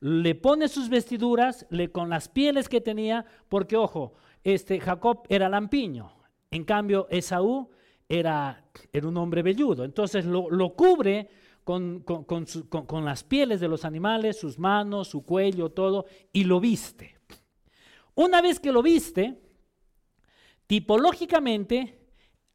Le 0.00 0.34
pone 0.34 0.68
sus 0.68 0.88
vestiduras 0.88 1.66
le, 1.70 1.90
con 1.90 2.08
las 2.08 2.28
pieles 2.28 2.68
que 2.68 2.80
tenía, 2.80 3.24
porque 3.48 3.76
ojo, 3.76 4.14
este 4.44 4.80
Jacob 4.80 5.22
era 5.28 5.48
lampiño, 5.48 6.12
en 6.50 6.64
cambio, 6.64 7.06
Esaú 7.10 7.70
era, 8.08 8.64
era 8.92 9.08
un 9.08 9.16
hombre 9.16 9.42
velludo. 9.42 9.84
Entonces 9.84 10.24
lo, 10.24 10.48
lo 10.50 10.74
cubre 10.74 11.28
con, 11.68 12.00
con, 12.00 13.04
las 13.04 13.24
pieles 13.24 13.60
de 13.60 13.68
los 13.68 13.84
animales, 13.84 14.40
sus 14.40 14.58
manos, 14.58 15.08
su 15.08 15.22
cuello, 15.22 15.68
todo, 15.68 16.06
y 16.32 16.44
lo 16.44 16.60
viste. 16.60 17.18
Una 18.14 18.40
vez 18.40 18.58
que 18.58 18.72
lo 18.72 18.82
viste, 18.82 19.38
tipológicamente, 20.66 21.97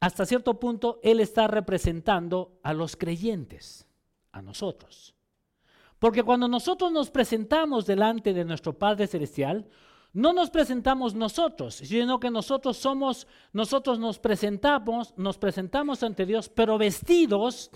hasta 0.03 0.25
cierto 0.25 0.59
punto, 0.59 0.99
él 1.01 1.21
está 1.21 1.47
representando 1.47 2.59
a 2.61 2.73
los 2.73 2.97
creyentes, 2.97 3.87
a 4.33 4.41
nosotros. 4.41 5.15
Porque 5.97 6.23
cuando 6.23 6.49
nosotros 6.49 6.91
nos 6.91 7.09
presentamos 7.09 7.85
delante 7.85 8.33
de 8.33 8.43
nuestro 8.43 8.77
Padre 8.77 9.07
Celestial, 9.07 9.65
no 10.11 10.33
nos 10.33 10.49
presentamos 10.49 11.15
nosotros, 11.15 11.75
sino 11.75 12.19
que 12.19 12.29
nosotros 12.29 12.75
somos, 12.75 13.27
nosotros 13.53 13.97
nos 13.97 14.19
presentamos, 14.19 15.13
nos 15.15 15.37
presentamos 15.37 16.03
ante 16.03 16.25
Dios, 16.25 16.49
pero 16.49 16.77
vestidos 16.77 17.71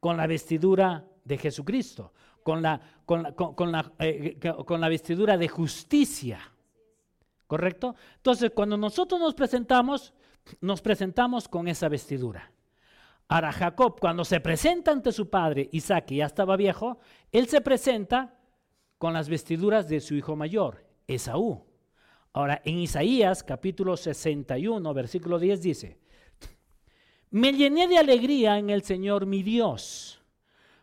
con 0.00 0.16
la 0.16 0.26
vestidura 0.26 1.04
de 1.22 1.38
Jesucristo, 1.38 2.12
con 2.42 2.60
la, 2.60 2.80
con 3.04 3.22
la, 3.22 3.32
con, 3.36 3.72
eh, 4.00 4.36
la 4.68 4.88
vestidura 4.88 5.38
de 5.38 5.46
justicia. 5.46 6.40
¿Correcto? 7.46 7.94
Entonces, 8.16 8.50
cuando 8.52 8.76
nosotros 8.76 9.20
nos 9.20 9.34
presentamos, 9.34 10.12
nos 10.60 10.80
presentamos 10.80 11.48
con 11.48 11.68
esa 11.68 11.88
vestidura. 11.88 12.52
Ahora, 13.28 13.52
Jacob, 13.52 13.98
cuando 13.98 14.24
se 14.24 14.40
presenta 14.40 14.92
ante 14.92 15.10
su 15.10 15.28
padre, 15.28 15.68
Isaac, 15.72 16.06
que 16.06 16.16
ya 16.16 16.26
estaba 16.26 16.56
viejo, 16.56 16.98
él 17.32 17.48
se 17.48 17.60
presenta 17.60 18.38
con 18.98 19.12
las 19.12 19.28
vestiduras 19.28 19.88
de 19.88 20.00
su 20.00 20.14
hijo 20.14 20.36
mayor, 20.36 20.86
Esaú. 21.06 21.64
Ahora, 22.32 22.60
en 22.64 22.78
Isaías 22.78 23.42
capítulo 23.42 23.96
61, 23.96 24.94
versículo 24.94 25.38
10 25.38 25.62
dice, 25.62 25.98
me 27.30 27.52
llené 27.52 27.88
de 27.88 27.98
alegría 27.98 28.58
en 28.58 28.70
el 28.70 28.82
Señor 28.82 29.26
mi 29.26 29.42
Dios, 29.42 30.22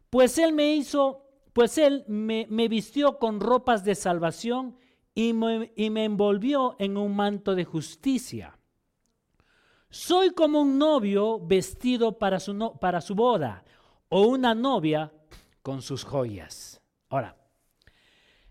pues 0.10 0.38
Él 0.38 0.52
me 0.54 0.76
hizo, 0.76 1.26
pues 1.54 1.78
Él 1.78 2.04
me, 2.08 2.46
vistió 2.68 3.20
con 3.20 3.40
ropas 3.40 3.86
de 3.86 3.96
salvación 3.96 4.76
y 5.16 5.34
me, 5.34 5.72
y 5.76 5.90
me 5.90 6.04
envolvió 6.04 6.76
en 6.80 6.98
un 6.98 7.16
manto 7.16 7.56
de 7.56 7.64
justicia. 7.64 8.60
Soy 9.94 10.32
como 10.32 10.62
un 10.62 10.80
novio 10.80 11.40
vestido 11.40 12.18
para 12.18 12.40
su, 12.40 12.80
para 12.82 13.00
su 13.00 13.14
boda 13.14 13.64
o 14.10 14.24
una 14.24 14.56
novia 14.56 15.14
con 15.62 15.84
sus 15.84 16.04
joyas. 16.04 16.82
Ahora, 17.10 17.38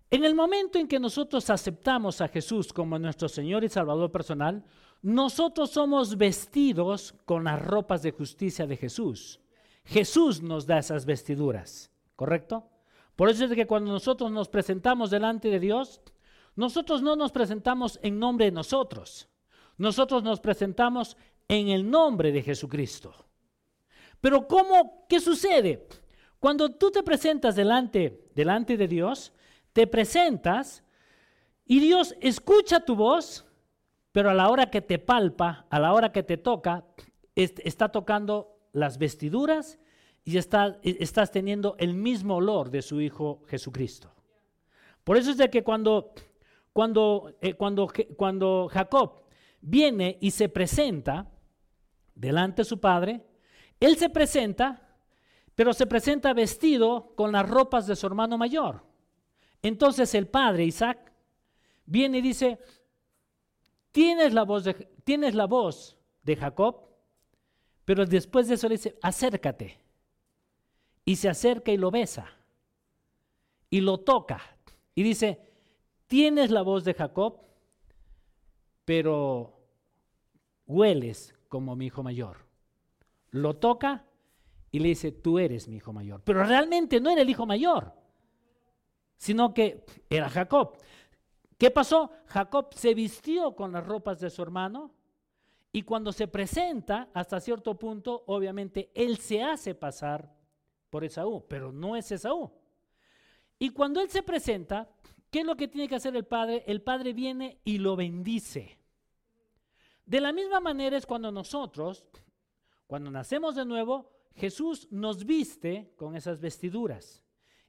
en 0.08 0.25
el 0.25 0.37
momento 0.37 0.78
en 0.78 0.87
que 0.87 1.00
nosotros 1.00 1.50
aceptamos 1.50 2.20
a 2.20 2.28
Jesús 2.28 2.72
como 2.72 2.96
nuestro 2.96 3.28
Señor 3.28 3.64
y 3.64 3.68
Salvador 3.68 4.12
personal, 4.12 4.64
nosotros 5.02 5.70
somos 5.70 6.16
vestidos 6.16 7.12
con 7.25 7.42
las 7.42 7.61
ropas 7.61 8.02
de 8.02 8.12
justicia 8.12 8.68
de 8.68 8.76
Jesús. 8.76 9.40
Jesús 9.84 10.42
nos 10.42 10.64
da 10.64 10.78
esas 10.78 11.06
vestiduras, 11.06 11.90
¿correcto? 12.14 12.70
Por 13.16 13.28
eso 13.28 13.46
es 13.46 13.52
que 13.52 13.66
cuando 13.66 13.90
nosotros 13.90 14.30
nos 14.30 14.49
presentamos 14.49 15.11
delante 15.11 15.49
de 15.49 15.58
Dios, 15.58 16.02
nosotros 16.54 17.02
no 17.02 17.16
nos 17.16 17.32
presentamos 17.32 17.99
en 18.00 18.20
nombre 18.20 18.44
de 18.44 18.52
nosotros, 18.52 19.28
nosotros 19.76 20.22
nos 20.22 20.38
presentamos 20.38 21.16
en 21.59 21.68
el 21.68 21.90
nombre 21.90 22.32
de 22.32 22.42
Jesucristo. 22.42 23.14
Pero 24.23 24.49
¿cómo? 24.49 25.04
¿Qué 25.06 25.21
sucede? 25.21 25.87
Cuando 26.38 26.71
tú 26.71 26.90
te 26.90 27.02
presentas 27.02 27.54
delante, 27.54 28.26
delante 28.35 28.78
de 28.78 28.88
Dios, 28.88 29.35
te 29.75 29.87
presentas 29.87 30.82
y 31.66 31.78
Dios 31.78 32.16
escucha 32.21 32.85
tu 32.87 32.97
voz, 32.97 33.44
pero 34.12 34.30
a 34.30 34.35
la 34.35 34.49
hora 34.49 34.71
que 34.71 34.80
te 34.80 34.99
palpa, 34.99 35.66
a 35.68 35.78
la 35.78 35.92
hora 35.92 36.11
que 36.11 36.23
te 36.23 36.38
toca, 36.38 36.87
está 37.35 37.90
tocando 37.90 38.59
las 38.73 38.97
vestiduras 38.97 39.78
y 40.25 40.38
está, 40.38 40.78
estás 40.82 41.30
teniendo 41.32 41.76
el 41.78 41.92
mismo 41.92 42.37
olor 42.37 42.71
de 42.71 42.80
su 42.80 43.00
Hijo 43.00 43.42
Jesucristo. 43.47 44.14
Por 45.04 45.18
eso 45.18 45.32
es 45.32 45.37
de 45.37 45.50
que 45.50 45.62
cuando, 45.62 46.14
cuando, 46.73 47.37
eh, 47.42 47.54
cuando, 47.54 47.92
cuando 48.16 48.68
Jacob 48.73 49.23
viene 49.61 50.16
y 50.21 50.30
se 50.30 50.49
presenta 50.49 51.31
delante 52.14 52.62
de 52.62 52.66
su 52.66 52.81
padre, 52.81 53.25
él 53.81 53.97
se 53.97 54.09
presenta, 54.11 54.97
pero 55.54 55.73
se 55.73 55.87
presenta 55.87 56.33
vestido 56.33 57.14
con 57.16 57.33
las 57.33 57.49
ropas 57.49 57.87
de 57.87 57.97
su 57.97 58.07
hermano 58.07 58.38
mayor. 58.38 58.85
Entonces 59.61 60.14
el 60.14 60.26
padre 60.28 60.64
Isaac 60.64 61.12
viene 61.85 62.19
y 62.19 62.23
dice, 62.23 62.59
tienes 63.90 64.33
la 64.35 64.45
voz 64.45 64.64
de, 64.64 64.75
tienes 65.04 65.35
la 65.35 65.47
voz 65.47 65.97
de 66.23 66.37
Jacob, 66.37 66.88
pero 67.85 68.07
después 68.07 68.49
de 68.49 68.54
eso 68.54 68.69
le 68.69 68.76
dice, 68.76 68.99
acércate. 69.02 69.81
Y 71.04 71.16
se 71.16 71.28
acerca 71.28 71.73
y 71.73 71.76
lo 71.76 71.90
besa. 71.90 72.28
Y 73.71 73.81
lo 73.81 73.99
toca. 73.99 74.40
Y 74.95 75.02
dice, 75.02 75.40
tienes 76.07 76.50
la 76.50 76.62
voz 76.62 76.85
de 76.85 76.95
Jacob, 76.95 77.40
pero 78.85 79.66
hueles 80.66 81.35
como 81.52 81.76
mi 81.76 81.87
hijo 81.87 82.02
mayor. 82.02 82.38
Lo 83.30 83.54
toca 83.54 84.04
y 84.71 84.78
le 84.78 84.88
dice, 84.88 85.12
tú 85.12 85.38
eres 85.38 85.68
mi 85.68 85.76
hijo 85.76 85.92
mayor. 85.92 86.23
Pero 86.25 86.42
realmente 86.44 87.00
no 87.00 87.11
era 87.11 87.23
el 87.23 87.30
hijo 87.30 87.47
mayor 87.47 87.92
sino 89.23 89.54
que 89.54 89.85
era 90.11 90.28
Jacob. 90.28 90.76
¿Qué 91.56 91.71
pasó? 91.71 92.11
Jacob 92.26 92.75
se 92.75 92.92
vistió 92.92 93.54
con 93.54 93.71
las 93.71 93.87
ropas 93.87 94.18
de 94.18 94.30
su 94.30 94.42
hermano 94.42 94.90
y 95.71 95.82
cuando 95.82 96.11
se 96.11 96.26
presenta 96.26 97.09
hasta 97.14 97.38
cierto 97.38 97.78
punto, 97.78 98.25
obviamente, 98.26 98.90
él 98.97 99.18
se 99.18 99.40
hace 99.40 99.76
pasar 99.76 100.35
por 100.90 101.04
Esaú, 101.04 101.47
pero 101.47 101.71
no 101.71 101.94
es 101.94 102.11
Esaú. 102.11 102.50
Y 103.61 103.68
cuando 103.68 104.00
Él 104.00 104.11
se 104.11 104.25
presenta, 104.25 104.90
¿qué 105.30 105.42
es 105.42 105.47
lo 105.47 105.56
que 105.56 105.68
tiene 105.68 105.87
que 105.87 105.94
hacer 105.94 106.16
el 106.16 106.25
Padre? 106.25 106.64
El 106.66 106.82
Padre 106.82 107.12
viene 107.12 107.61
y 107.62 107.78
lo 107.78 107.94
bendice. 107.94 108.76
De 110.04 110.21
la 110.21 110.32
misma 110.32 110.61
manera 110.61 110.97
es 110.97 111.06
cuando 111.06 111.30
nosotros, 111.30 112.04
cuando 112.87 113.11
nacemos 113.11 113.54
de 113.54 113.64
nuevo, 113.64 114.11
Jesús 114.35 114.88
nos 114.90 115.25
viste 115.25 115.92
con 115.97 116.16
esas 116.16 116.40
vestiduras. 116.40 117.25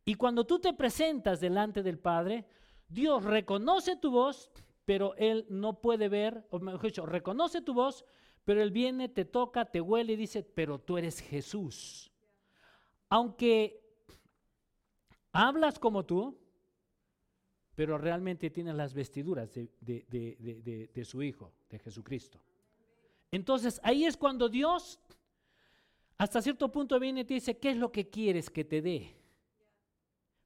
Y 0.06 0.16
cuando 0.16 0.46
tú 0.46 0.60
te 0.60 0.74
presentas 0.74 1.40
delante 1.40 1.84
del 1.84 2.00
Padre, 2.00 2.46
Dios 2.88 3.24
reconoce 3.24 3.96
tu 3.96 4.12
voz, 4.12 4.52
pero 4.86 5.16
Él 5.16 5.46
no 5.50 5.80
puede 5.80 6.10
ver, 6.10 6.46
o 6.50 6.60
mejor 6.60 6.84
dicho, 6.84 7.06
reconoce 7.06 7.62
tu 7.62 7.74
voz, 7.74 8.06
pero 8.44 8.62
Él 8.62 8.72
viene, 8.72 9.08
te 9.08 9.26
toca, 9.26 9.66
te 9.66 9.80
huele 9.80 10.14
y 10.14 10.18
dice, 10.18 10.44
pero 10.44 10.80
tú 10.80 10.98
eres 10.98 11.20
Jesús. 11.22 12.12
Aunque 13.10 13.82
hablas 15.32 15.80
como 15.80 16.06
tú, 16.06 16.43
pero 17.76 17.98
realmente 17.98 18.50
tienes 18.50 18.76
las 18.76 18.94
vestiduras 18.94 19.54
de, 19.54 20.90
de 20.94 21.06
su 21.06 21.24
Hijo, 21.24 21.52
de 21.70 21.80
Jesucristo. 21.80 22.40
Entonces 23.32 23.80
ahí 23.84 24.06
es 24.06 24.16
cuando 24.16 24.48
Dios 24.48 25.00
hasta 26.18 26.42
cierto 26.42 26.72
punto 26.72 27.00
viene 27.00 27.22
y 27.22 27.26
te 27.26 27.34
dice, 27.34 27.58
¿qué 27.58 27.72
es 27.72 27.78
lo 27.78 27.92
que 27.92 28.10
quieres 28.10 28.50
que 28.50 28.64
te 28.64 28.82
dé? 28.82 29.16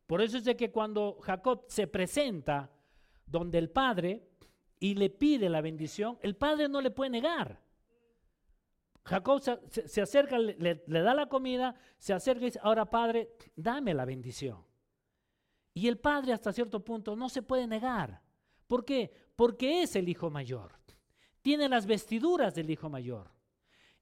Por 0.07 0.21
eso 0.21 0.37
es 0.37 0.45
de 0.45 0.55
que 0.55 0.71
cuando 0.71 1.19
Jacob 1.21 1.65
se 1.67 1.85
presenta 1.85 2.71
donde 3.25 3.57
el 3.57 3.69
padre 3.69 4.23
y 4.79 4.95
le 4.95 5.09
pide 5.09 5.49
la 5.49 5.61
bendición, 5.61 6.17
el 6.21 6.35
padre 6.35 6.69
no 6.69 6.79
le 6.79 6.91
puede 6.91 7.11
negar. 7.11 7.59
Jacob 9.03 9.41
se, 9.41 10.01
acerca, 10.01 10.37
le, 10.37 10.55
le, 10.85 11.01
da 11.01 11.13
la 11.13 11.27
comida, 11.27 11.75
se 11.97 12.13
acerca 12.13 12.41
y 12.41 12.45
dice, 12.45 12.59
ahora 12.61 12.89
padre, 12.89 13.29
dame 13.55 13.93
la 13.93 14.05
bendición. 14.05 14.66
Y 15.77 15.87
el 15.87 15.99
padre 15.99 16.33
hasta 16.33 16.51
cierto 16.51 16.83
punto 16.83 17.15
no 17.15 17.29
se 17.29 17.43
puede 17.43 17.67
negar. 17.67 18.19
¿Por 18.65 18.83
qué? 18.83 19.13
Porque 19.35 19.83
es 19.83 19.95
el 19.95 20.09
hijo 20.09 20.31
mayor. 20.31 20.71
Tiene 21.43 21.69
las 21.69 21.85
vestiduras 21.85 22.55
del 22.55 22.71
hijo 22.71 22.89
mayor. 22.89 23.29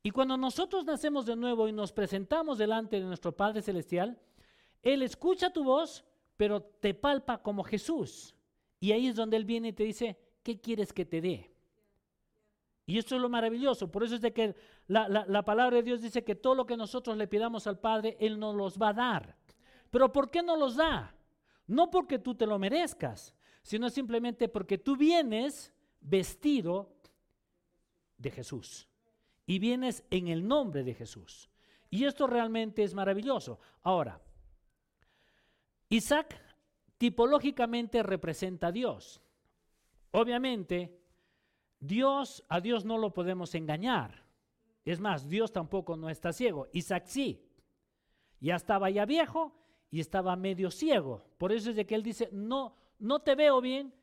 Y 0.02 0.12
cuando 0.12 0.38
nosotros 0.38 0.86
nacemos 0.86 1.26
de 1.26 1.36
nuevo 1.36 1.68
y 1.68 1.74
nos 1.74 1.92
presentamos 1.92 2.60
delante 2.60 2.98
de 2.98 3.06
nuestro 3.06 3.36
Padre 3.36 3.62
Celestial, 3.62 4.18
Él 4.82 5.02
escucha 5.02 5.52
tu 5.52 5.66
voz, 5.66 6.06
pero 6.38 6.62
te 6.62 6.94
palpa 6.94 7.44
como 7.44 7.62
Jesús. 7.62 8.34
Y 8.80 8.94
ahí 8.94 9.08
es 9.08 9.18
donde 9.18 9.36
Él 9.36 9.44
viene 9.44 9.68
y 9.68 9.74
te 9.74 9.84
dice, 9.84 10.18
¿qué 10.44 10.62
quieres 10.62 10.94
que 10.94 11.04
te 11.04 11.20
dé? 11.20 11.52
Y 12.86 12.98
esto 12.98 13.18
es 13.18 13.22
lo 13.22 13.28
maravilloso. 13.28 13.92
Por 13.92 14.06
eso 14.06 14.16
es 14.16 14.22
de 14.22 14.32
que 14.32 14.56
la, 14.88 15.10
la, 15.10 15.44
palabra 15.44 15.76
de 15.76 15.84
Dios 15.84 16.02
dice 16.02 16.24
que 16.24 16.36
todo 16.36 16.56
lo 16.56 16.66
que 16.66 16.78
nosotros 16.78 17.18
le 17.18 17.28
pidamos 17.28 17.68
al 17.68 17.80
Padre, 17.80 18.16
Él 18.22 18.40
nos 18.40 18.56
los 18.56 18.78
va 18.78 18.90
a 18.90 18.94
dar. 18.94 19.36
Pero 19.92 20.14
¿por 20.14 20.32
qué 20.32 20.42
no 20.42 20.56
los 20.56 20.78
da? 20.78 21.14
No 21.68 21.90
porque 21.90 22.20
tú 22.20 22.36
te 22.36 22.46
lo 22.46 22.60
merezcas, 22.60 23.36
sino 23.62 23.90
simplemente 23.90 24.48
porque 24.48 24.78
tú 24.78 24.96
vienes 24.96 25.74
vestido 26.00 26.96
de 28.18 28.32
Jesús 28.32 28.88
y 29.46 29.60
vienes 29.60 30.04
en 30.10 30.28
el 30.28 30.48
nombre 30.48 30.84
de 30.84 30.94
Jesús. 30.94 31.50
Y 31.90 32.06
esto 32.06 32.28
realmente 32.28 32.84
es 32.84 32.94
maravilloso. 32.94 33.60
Ahora, 33.82 34.22
Isaac 35.90 36.40
tipológicamente 36.98 38.04
representa 38.04 38.68
a 38.68 38.72
Dios. 38.72 39.22
Obviamente, 40.12 41.02
Dios, 41.80 42.44
a 42.50 42.62
Dios 42.62 42.86
no 42.86 42.98
lo 42.98 43.14
podemos 43.14 43.54
engañar. 43.56 44.26
Es 44.84 45.00
más, 45.00 45.28
Dios 45.28 45.52
tampoco 45.52 45.98
no 45.98 46.10
está 46.10 46.32
ciego. 46.32 46.68
Isaac 46.74 47.06
sí. 47.08 47.42
Ya 48.40 48.56
estaba 48.56 48.90
ya 48.90 49.06
viejo 49.06 49.56
y 49.96 50.02
estaba 50.02 50.36
medio 50.36 50.70
ciego. 50.72 51.24
Por 51.38 51.54
eso 51.54 51.70
es 51.70 51.78
de 51.78 51.86
que 51.86 51.96
él 51.96 52.04
dice, 52.04 52.28
no, 52.34 52.76
no 53.00 53.22
te 53.22 53.34
veo 53.34 53.62
bien, 53.62 53.94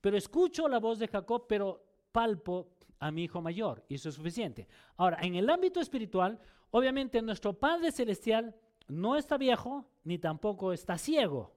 pero 0.00 0.16
escucho 0.16 0.66
la 0.66 0.78
voz 0.78 0.98
de 0.98 1.08
Jacob, 1.08 1.44
pero 1.46 1.84
palpo 2.10 2.70
a 2.98 3.10
mi 3.10 3.24
hijo 3.24 3.42
mayor. 3.42 3.84
Y 3.86 3.96
eso 3.96 4.08
es 4.08 4.14
suficiente. 4.14 4.66
Ahora, 4.96 5.18
en 5.20 5.34
el 5.34 5.50
ámbito 5.50 5.78
espiritual, 5.78 6.40
obviamente 6.70 7.20
nuestro 7.20 7.52
Padre 7.52 7.92
Celestial 7.92 8.56
no 8.88 9.14
está 9.14 9.36
viejo 9.36 9.84
ni 10.04 10.16
tampoco 10.16 10.72
está 10.72 10.96
ciego. 10.96 11.52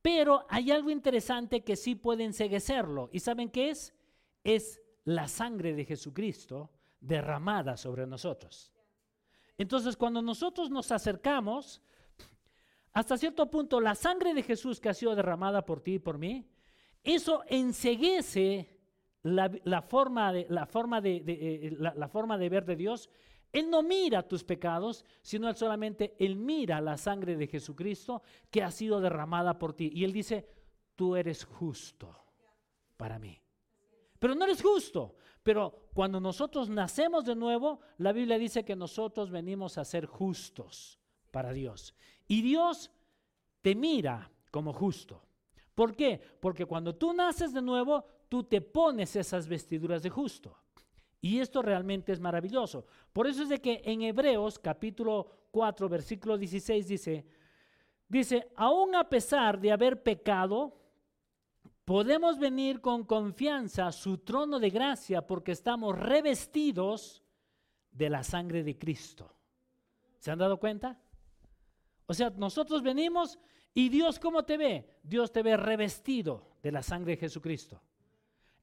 Pero 0.00 0.46
hay 0.48 0.70
algo 0.70 0.88
interesante 0.88 1.62
que 1.62 1.76
sí 1.76 1.94
puede 1.94 2.24
enseguecerlo. 2.24 3.10
¿Y 3.12 3.20
saben 3.20 3.50
qué 3.50 3.68
es? 3.68 3.92
Es 4.44 4.80
la 5.04 5.28
sangre 5.28 5.74
de 5.74 5.84
Jesucristo 5.84 6.70
derramada 7.00 7.76
sobre 7.76 8.06
nosotros. 8.06 8.72
Entonces, 9.58 9.94
cuando 9.94 10.22
nosotros 10.22 10.70
nos 10.70 10.90
acercamos, 10.90 11.82
hasta 12.96 13.18
cierto 13.18 13.50
punto, 13.50 13.78
la 13.78 13.94
sangre 13.94 14.32
de 14.32 14.42
Jesús 14.42 14.80
que 14.80 14.88
ha 14.88 14.94
sido 14.94 15.14
derramada 15.14 15.66
por 15.66 15.82
ti 15.82 15.96
y 15.96 15.98
por 15.98 16.16
mí, 16.16 16.48
eso 17.04 17.42
enseguece 17.46 18.70
la, 19.22 19.50
forma, 19.82 20.32
de, 20.32 20.46
ver 22.48 22.64
de 22.64 22.74
Dios, 22.74 23.10
Él 23.52 23.68
no 23.68 23.82
mira 23.82 24.26
tus 24.26 24.44
pecados, 24.44 25.04
sino 25.20 25.46
Él 25.50 25.56
solamente, 25.56 26.16
Él 26.18 26.36
mira 26.36 26.80
la 26.80 26.96
sangre 26.96 27.36
de 27.36 27.46
Jesucristo 27.46 28.22
que 28.50 28.62
ha 28.62 28.70
sido 28.70 28.98
derramada 28.98 29.58
por 29.58 29.74
ti. 29.74 29.90
Y 29.92 30.02
Él 30.02 30.14
dice, 30.14 30.48
tú 30.94 31.16
eres 31.16 31.44
justo 31.44 32.16
para 32.96 33.18
mí. 33.18 33.38
Pero 34.18 34.34
no 34.34 34.46
eres 34.46 34.62
justo. 34.62 35.16
Pero 35.42 35.90
cuando 35.92 36.18
nosotros 36.18 36.70
nacemos 36.70 37.26
de 37.26 37.36
nuevo, 37.36 37.80
la 37.98 38.12
Biblia 38.12 38.38
dice 38.38 38.64
que 38.64 38.74
nosotros 38.74 39.30
venimos 39.30 39.76
a 39.76 39.84
ser 39.84 40.06
justos 40.06 40.98
para 41.36 41.52
Dios. 41.52 41.94
Y 42.26 42.40
Dios 42.40 42.90
te 43.60 43.74
mira 43.74 44.30
como 44.50 44.72
justo. 44.72 45.22
¿Por 45.74 45.94
qué? 45.94 46.18
Porque 46.40 46.64
cuando 46.64 46.94
tú 46.94 47.12
naces 47.12 47.52
de 47.52 47.60
nuevo, 47.60 48.06
tú 48.30 48.44
te 48.44 48.62
pones 48.62 49.16
esas 49.16 49.46
vestiduras 49.46 50.02
de 50.02 50.08
justo. 50.08 50.56
Y 51.20 51.40
esto 51.40 51.60
realmente 51.60 52.10
es 52.12 52.20
maravilloso. 52.20 52.86
Por 53.12 53.26
eso 53.26 53.42
es 53.42 53.50
de 53.50 53.60
que 53.60 53.82
en 53.84 54.00
Hebreos 54.00 54.58
capítulo 54.58 55.30
4, 55.50 55.90
versículo 55.90 56.38
16 56.38 56.88
dice, 56.88 57.26
dice, 58.08 58.48
aún 58.56 58.94
a 58.94 59.06
pesar 59.06 59.60
de 59.60 59.72
haber 59.72 60.02
pecado, 60.02 60.80
podemos 61.84 62.38
venir 62.38 62.80
con 62.80 63.04
confianza 63.04 63.88
a 63.88 63.92
su 63.92 64.16
trono 64.16 64.58
de 64.58 64.70
gracia 64.70 65.26
porque 65.26 65.52
estamos 65.52 65.98
revestidos 65.98 67.22
de 67.90 68.08
la 68.08 68.22
sangre 68.22 68.64
de 68.64 68.78
Cristo. 68.78 69.36
¿Se 70.18 70.30
han 70.30 70.38
dado 70.38 70.58
cuenta? 70.58 70.98
O 72.06 72.14
sea, 72.14 72.30
nosotros 72.30 72.82
venimos 72.82 73.38
y 73.74 73.88
Dios 73.88 74.18
cómo 74.18 74.44
te 74.44 74.56
ve? 74.56 74.88
Dios 75.02 75.32
te 75.32 75.42
ve 75.42 75.56
revestido 75.56 76.56
de 76.62 76.72
la 76.72 76.82
sangre 76.82 77.12
de 77.12 77.18
Jesucristo. 77.18 77.82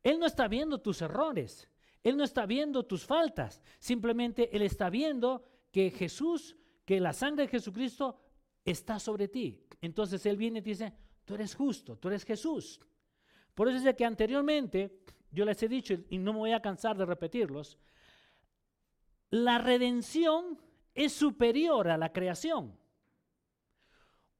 Él 0.01 0.19
no 0.19 0.25
está 0.25 0.47
viendo 0.47 0.81
tus 0.81 1.01
errores, 1.01 1.69
Él 2.03 2.17
no 2.17 2.23
está 2.23 2.45
viendo 2.45 2.83
tus 2.83 3.05
faltas, 3.05 3.61
simplemente 3.79 4.55
Él 4.55 4.61
está 4.63 4.89
viendo 4.89 5.43
que 5.71 5.91
Jesús, 5.91 6.55
que 6.85 6.99
la 6.99 7.13
sangre 7.13 7.43
de 7.43 7.51
Jesucristo 7.51 8.19
está 8.65 8.99
sobre 8.99 9.27
ti. 9.27 9.63
Entonces 9.81 10.25
Él 10.25 10.37
viene 10.37 10.59
y 10.59 10.61
te 10.61 10.69
dice, 10.69 10.93
tú 11.25 11.35
eres 11.35 11.55
justo, 11.55 11.97
tú 11.97 12.09
eres 12.09 12.25
Jesús. 12.25 12.79
Por 13.53 13.69
eso 13.69 13.87
es 13.87 13.95
que 13.95 14.05
anteriormente, 14.05 14.99
yo 15.31 15.45
les 15.45 15.61
he 15.63 15.67
dicho, 15.67 15.95
y 16.09 16.17
no 16.17 16.33
me 16.33 16.39
voy 16.39 16.51
a 16.53 16.61
cansar 16.61 16.97
de 16.97 17.05
repetirlos, 17.05 17.77
la 19.29 19.57
redención 19.57 20.61
es 20.93 21.13
superior 21.13 21.87
a 21.87 21.97
la 21.97 22.11
creación. 22.11 22.77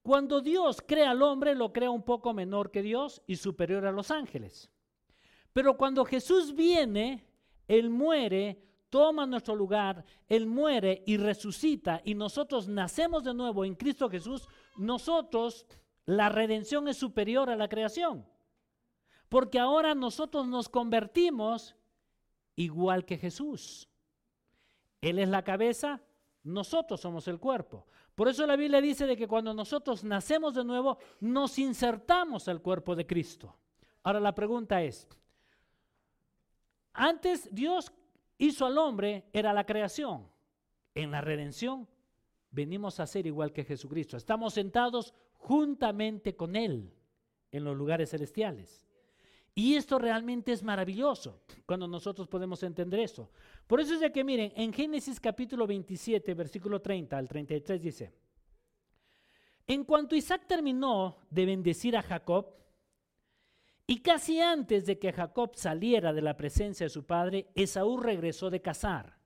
Cuando 0.04 0.42
Dios 0.42 0.84
crea 0.86 1.12
al 1.12 1.22
hombre, 1.22 1.56
lo 1.56 1.72
crea 1.72 1.89
un 1.89 2.04
poco 2.04 2.34
menor 2.34 2.72
que 2.72 2.82
Dios 2.82 3.22
y 3.26 3.38
superior 3.38 3.86
a 3.86 3.92
los 3.92 4.12
ángeles. 4.12 4.70
Pero 5.54 5.78
cuando 5.78 6.04
Jesús 6.04 6.54
viene, 6.54 7.26
Él 7.70 7.89
muere, 7.89 8.62
toma 8.89 9.26
nuestro 9.26 9.56
lugar, 9.56 10.04
Él 10.28 10.46
muere 10.46 11.04
y 11.08 11.16
resucita 11.16 12.02
y 12.04 12.16
nosotros 12.16 12.68
nacemos 12.68 13.24
de 13.24 13.34
nuevo 13.34 13.63
en 13.63 13.76
Cristo 13.76 14.10
Jesús, 14.10 14.48
nosotros, 14.78 15.66
la 16.06 16.28
redención 16.28 16.89
es 16.89 16.98
superior 16.98 17.50
a 17.50 17.56
la 17.56 17.70
creación. 17.70 18.28
Porque 19.30 19.58
ahora 19.58 19.96
nosotros 19.96 20.48
nos 20.48 20.68
convertimos 20.68 21.78
igual 22.58 23.06
que 23.06 23.18
Jesús. 23.18 23.88
Él 25.00 25.18
es 25.18 25.30
la 25.30 25.44
cabeza, 25.44 26.02
nosotros 26.44 27.00
somos 27.00 27.28
el 27.30 27.39
cuerpo. 27.39 27.88
Por 28.15 28.28
eso 28.28 28.45
la 28.45 28.56
Biblia 28.56 28.80
dice 28.80 29.08
de 29.08 29.17
que 29.17 29.28
cuando 29.28 29.54
nosotros 29.54 30.04
nacemos 30.04 30.54
de 30.54 30.63
nuevo, 30.63 30.97
nos 31.19 31.58
insertamos 31.58 32.47
al 32.47 32.62
cuerpo 32.62 32.95
de 32.95 33.08
Cristo. 33.08 33.56
Ahora 34.04 34.19
la 34.19 34.36
pregunta 34.36 34.82
es, 34.84 35.08
antes 36.93 37.49
Dios 37.52 37.91
hizo 38.38 38.65
al 38.65 38.78
hombre, 38.78 39.26
era 39.34 39.52
la 39.54 39.65
creación. 39.65 40.28
En 40.93 41.10
la 41.10 41.21
redención 41.21 41.88
venimos 42.52 42.99
a 42.99 43.08
ser 43.08 43.26
igual 43.26 43.52
que 43.52 43.63
Jesucristo. 43.63 44.15
Estamos 44.15 44.54
sentados 44.54 45.13
juntamente 45.34 46.36
con 46.36 46.56
Él 46.56 46.93
en 47.52 47.63
los 47.63 47.76
lugares 47.76 48.12
celestiales. 48.12 48.86
Y 49.56 49.76
esto 49.76 50.00
realmente 50.00 50.52
es 50.52 50.63
maravilloso 50.63 51.42
cuando 51.66 51.88
nosotros 51.88 52.28
podemos 52.28 52.63
entender 52.63 53.02
eso. 53.02 53.30
Por 53.68 53.80
eso 53.80 53.94
es 53.94 54.00
de 54.00 54.12
que 54.12 54.24
miren, 54.24 54.52
en 54.56 54.74
Génesis 54.74 55.20
capítulo 55.20 55.68
27, 55.68 56.34
versículo 56.34 56.82
30 56.82 57.18
al 57.18 57.28
33 57.28 57.82
dice, 57.82 58.13
En 59.68 59.84
cuanto 59.84 60.16
Isaac 60.16 60.46
terminó 60.48 61.18
de 61.30 61.46
bendecir 61.46 61.96
a 61.96 62.02
Jacob, 62.02 62.48
y 63.86 64.00
casi 64.02 64.39
antes 64.39 64.86
de 64.86 64.98
que 64.98 65.12
Jacob 65.12 65.52
saliera 65.56 66.13
de 66.13 66.22
la 66.22 66.38
presencia 66.38 66.86
de 66.86 66.89
su 66.89 67.06
padre, 67.06 67.50
Esaú 67.54 67.98
regresó 67.98 68.50
de 68.50 68.62
cazar. 68.62 69.18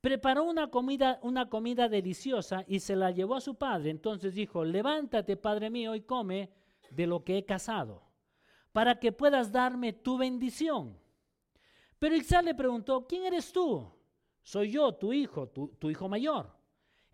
Preparó 0.00 0.44
una 0.44 0.70
comida, 0.70 1.18
una 1.22 1.48
comida 1.48 1.88
deliciosa 1.88 2.64
y 2.66 2.80
se 2.80 2.96
la 2.96 3.10
llevó 3.10 3.36
a 3.36 3.40
su 3.40 3.54
padre. 3.54 3.90
Entonces 3.90 4.34
dijo, 4.34 4.64
levántate, 4.64 5.36
padre 5.36 5.70
mío, 5.70 5.94
y 5.94 6.00
come 6.00 6.50
de 6.90 7.06
lo 7.06 7.24
que 7.24 7.38
he 7.38 7.44
cazado, 7.44 8.02
para 8.74 8.98
que 8.98 9.12
puedas 9.12 9.52
darme 9.52 9.92
tu 9.92 10.18
bendición. 10.18 10.98
Pero 11.96 12.16
Isaac 12.16 12.44
le 12.44 12.56
preguntó, 12.56 13.06
¿quién 13.06 13.24
eres 13.24 13.52
tú? 13.52 13.88
Soy 14.42 14.72
yo, 14.72 14.92
tu 14.96 15.12
hijo, 15.12 15.48
tu, 15.48 15.88
hijo 15.88 16.08
mayor. 16.08 16.50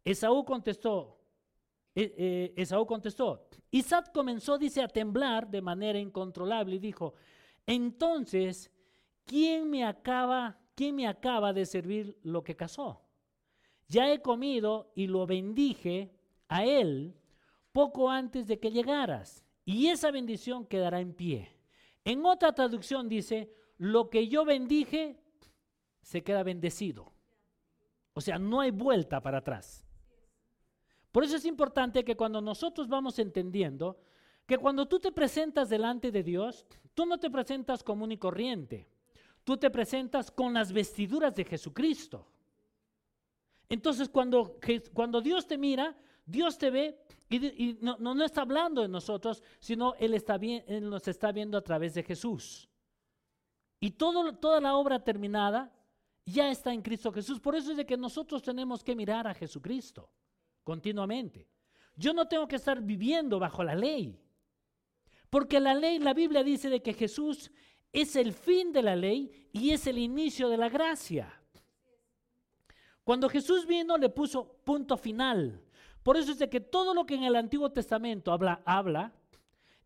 Esaú 0.02 0.42
contestó, 0.42 1.20
eh, 1.94 2.14
eh, 2.16 2.54
Esaú 2.56 2.86
contestó, 2.86 3.46
Isaac 3.70 4.10
comenzó, 4.10 4.56
dice, 4.56 4.80
a 4.80 4.88
temblar 4.88 5.50
de 5.50 5.60
manera 5.60 5.98
incontrolable 5.98 6.76
y 6.76 6.78
dijo, 6.78 7.12
entonces, 7.66 8.70
¿quién 9.26 9.68
me 9.68 9.84
acaba, 9.84 10.58
quién 10.74 10.96
me 10.96 11.06
acaba 11.06 11.52
de 11.52 11.66
servir 11.66 12.16
lo 12.22 12.42
que 12.42 12.56
cazó? 12.56 13.02
Ya 13.86 14.10
he 14.10 14.22
comido 14.22 14.92
y 14.94 15.08
lo 15.08 15.26
bendije 15.26 16.10
a 16.48 16.64
él 16.64 17.14
poco 17.70 18.08
antes 18.08 18.46
de 18.46 18.58
que 18.58 18.70
llegaras, 18.70 19.44
y 19.70 19.86
esa 19.86 20.10
bendición 20.10 20.66
quedará 20.66 21.00
en 21.00 21.14
pie. 21.14 21.48
En 22.04 22.26
otra 22.26 22.52
traducción 22.52 23.08
dice, 23.08 23.52
lo 23.78 24.10
que 24.10 24.26
yo 24.26 24.44
bendije 24.44 25.16
se 26.02 26.22
queda 26.22 26.42
bendecido. 26.42 27.12
O 28.12 28.20
sea, 28.20 28.36
no 28.38 28.60
hay 28.60 28.72
vuelta 28.72 29.20
para 29.20 29.38
atrás. 29.38 29.86
Por 31.12 31.22
eso 31.22 31.36
es 31.36 31.44
importante 31.44 32.04
que 32.04 32.16
cuando 32.16 32.40
nosotros 32.40 32.88
vamos 32.88 33.18
entendiendo 33.20 34.00
que 34.44 34.58
cuando 34.58 34.88
tú 34.88 34.98
te 34.98 35.12
presentas 35.12 35.68
delante 35.68 36.10
de 36.10 36.24
Dios, 36.24 36.66
tú 36.94 37.06
no 37.06 37.18
te 37.20 37.30
presentas 37.30 37.84
común 37.84 38.10
y 38.10 38.18
corriente, 38.18 38.88
tú 39.44 39.56
te 39.56 39.70
presentas 39.70 40.32
con 40.32 40.52
las 40.52 40.72
vestiduras 40.72 41.36
de 41.36 41.44
Jesucristo. 41.44 42.26
Entonces 43.68 44.08
cuando, 44.08 44.58
cuando 44.92 45.20
Dios 45.20 45.46
te 45.46 45.56
mira, 45.56 45.96
Dios 46.30 46.58
te 46.58 46.70
ve 46.70 46.98
y, 47.28 47.78
no, 47.80 47.96
no, 47.98 48.24
está 48.24 48.42
hablando 48.42 48.82
de 48.82 48.88
nosotros, 48.88 49.42
sino 49.60 49.94
Él, 49.94 50.14
está 50.14 50.36
bien, 50.36 50.64
Él 50.66 50.88
nos 50.88 51.06
está 51.06 51.30
viendo 51.30 51.56
a 51.56 51.62
través 51.62 51.94
de 51.94 52.02
Jesús. 52.02 52.68
Y 53.78 53.92
toda 53.92 54.60
la 54.60 54.74
obra 54.74 55.02
terminada 55.02 55.72
ya 56.26 56.50
está 56.50 56.72
en 56.72 56.82
Cristo 56.82 57.12
Jesús. 57.12 57.40
Por 57.40 57.54
eso 57.54 57.70
es 57.70 57.76
de 57.76 57.86
que 57.86 57.96
nosotros 57.96 58.42
tenemos 58.42 58.82
que 58.82 58.96
mirar 58.96 59.26
a 59.26 59.34
Jesucristo 59.34 60.10
continuamente. 60.64 61.48
Yo 61.96 62.12
no 62.12 62.26
tengo 62.26 62.46
que 62.46 62.56
estar 62.56 62.80
viviendo 62.80 63.38
bajo 63.38 63.62
la 63.62 63.74
ley. 63.74 64.20
Porque 65.28 65.60
la 65.60 65.74
ley, 65.74 65.98
la 65.98 66.14
Biblia 66.14 66.42
dice 66.42 66.68
de 66.68 66.82
que 66.82 66.92
Jesús 66.92 67.50
es 67.92 68.16
el 68.16 68.32
fin 68.32 68.72
de 68.72 68.82
la 68.82 68.96
ley 68.96 69.48
y 69.52 69.70
es 69.70 69.86
el 69.86 69.98
inicio 69.98 70.48
de 70.48 70.56
la 70.56 70.68
gracia. 70.68 71.40
Cuando 73.04 73.28
Jesús 73.28 73.66
vino 73.66 73.96
le 73.96 74.08
puso 74.08 74.60
punto 74.64 74.96
final. 74.96 75.64
Por 76.02 76.16
eso 76.16 76.32
es 76.32 76.38
de 76.38 76.48
que 76.48 76.60
todo 76.60 76.94
lo 76.94 77.06
que 77.06 77.14
en 77.14 77.24
el 77.24 77.36
Antiguo 77.36 77.70
Testamento 77.70 78.32
habla, 78.32 78.62
habla 78.64 79.12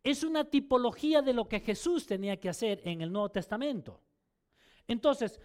es 0.03 0.23
una 0.23 0.45
tipología 0.45 1.23
de 1.23 1.33
lo 1.33 1.49
que 1.49 1.61
Jesús 1.61 2.07
tenía 2.07 2.39
que 2.39 2.49
hacer 2.49 2.81
en 2.85 3.01
el 3.01 3.11
Nuevo 3.13 3.31
Testamento. 3.31 4.01
Entonces, 4.87 5.41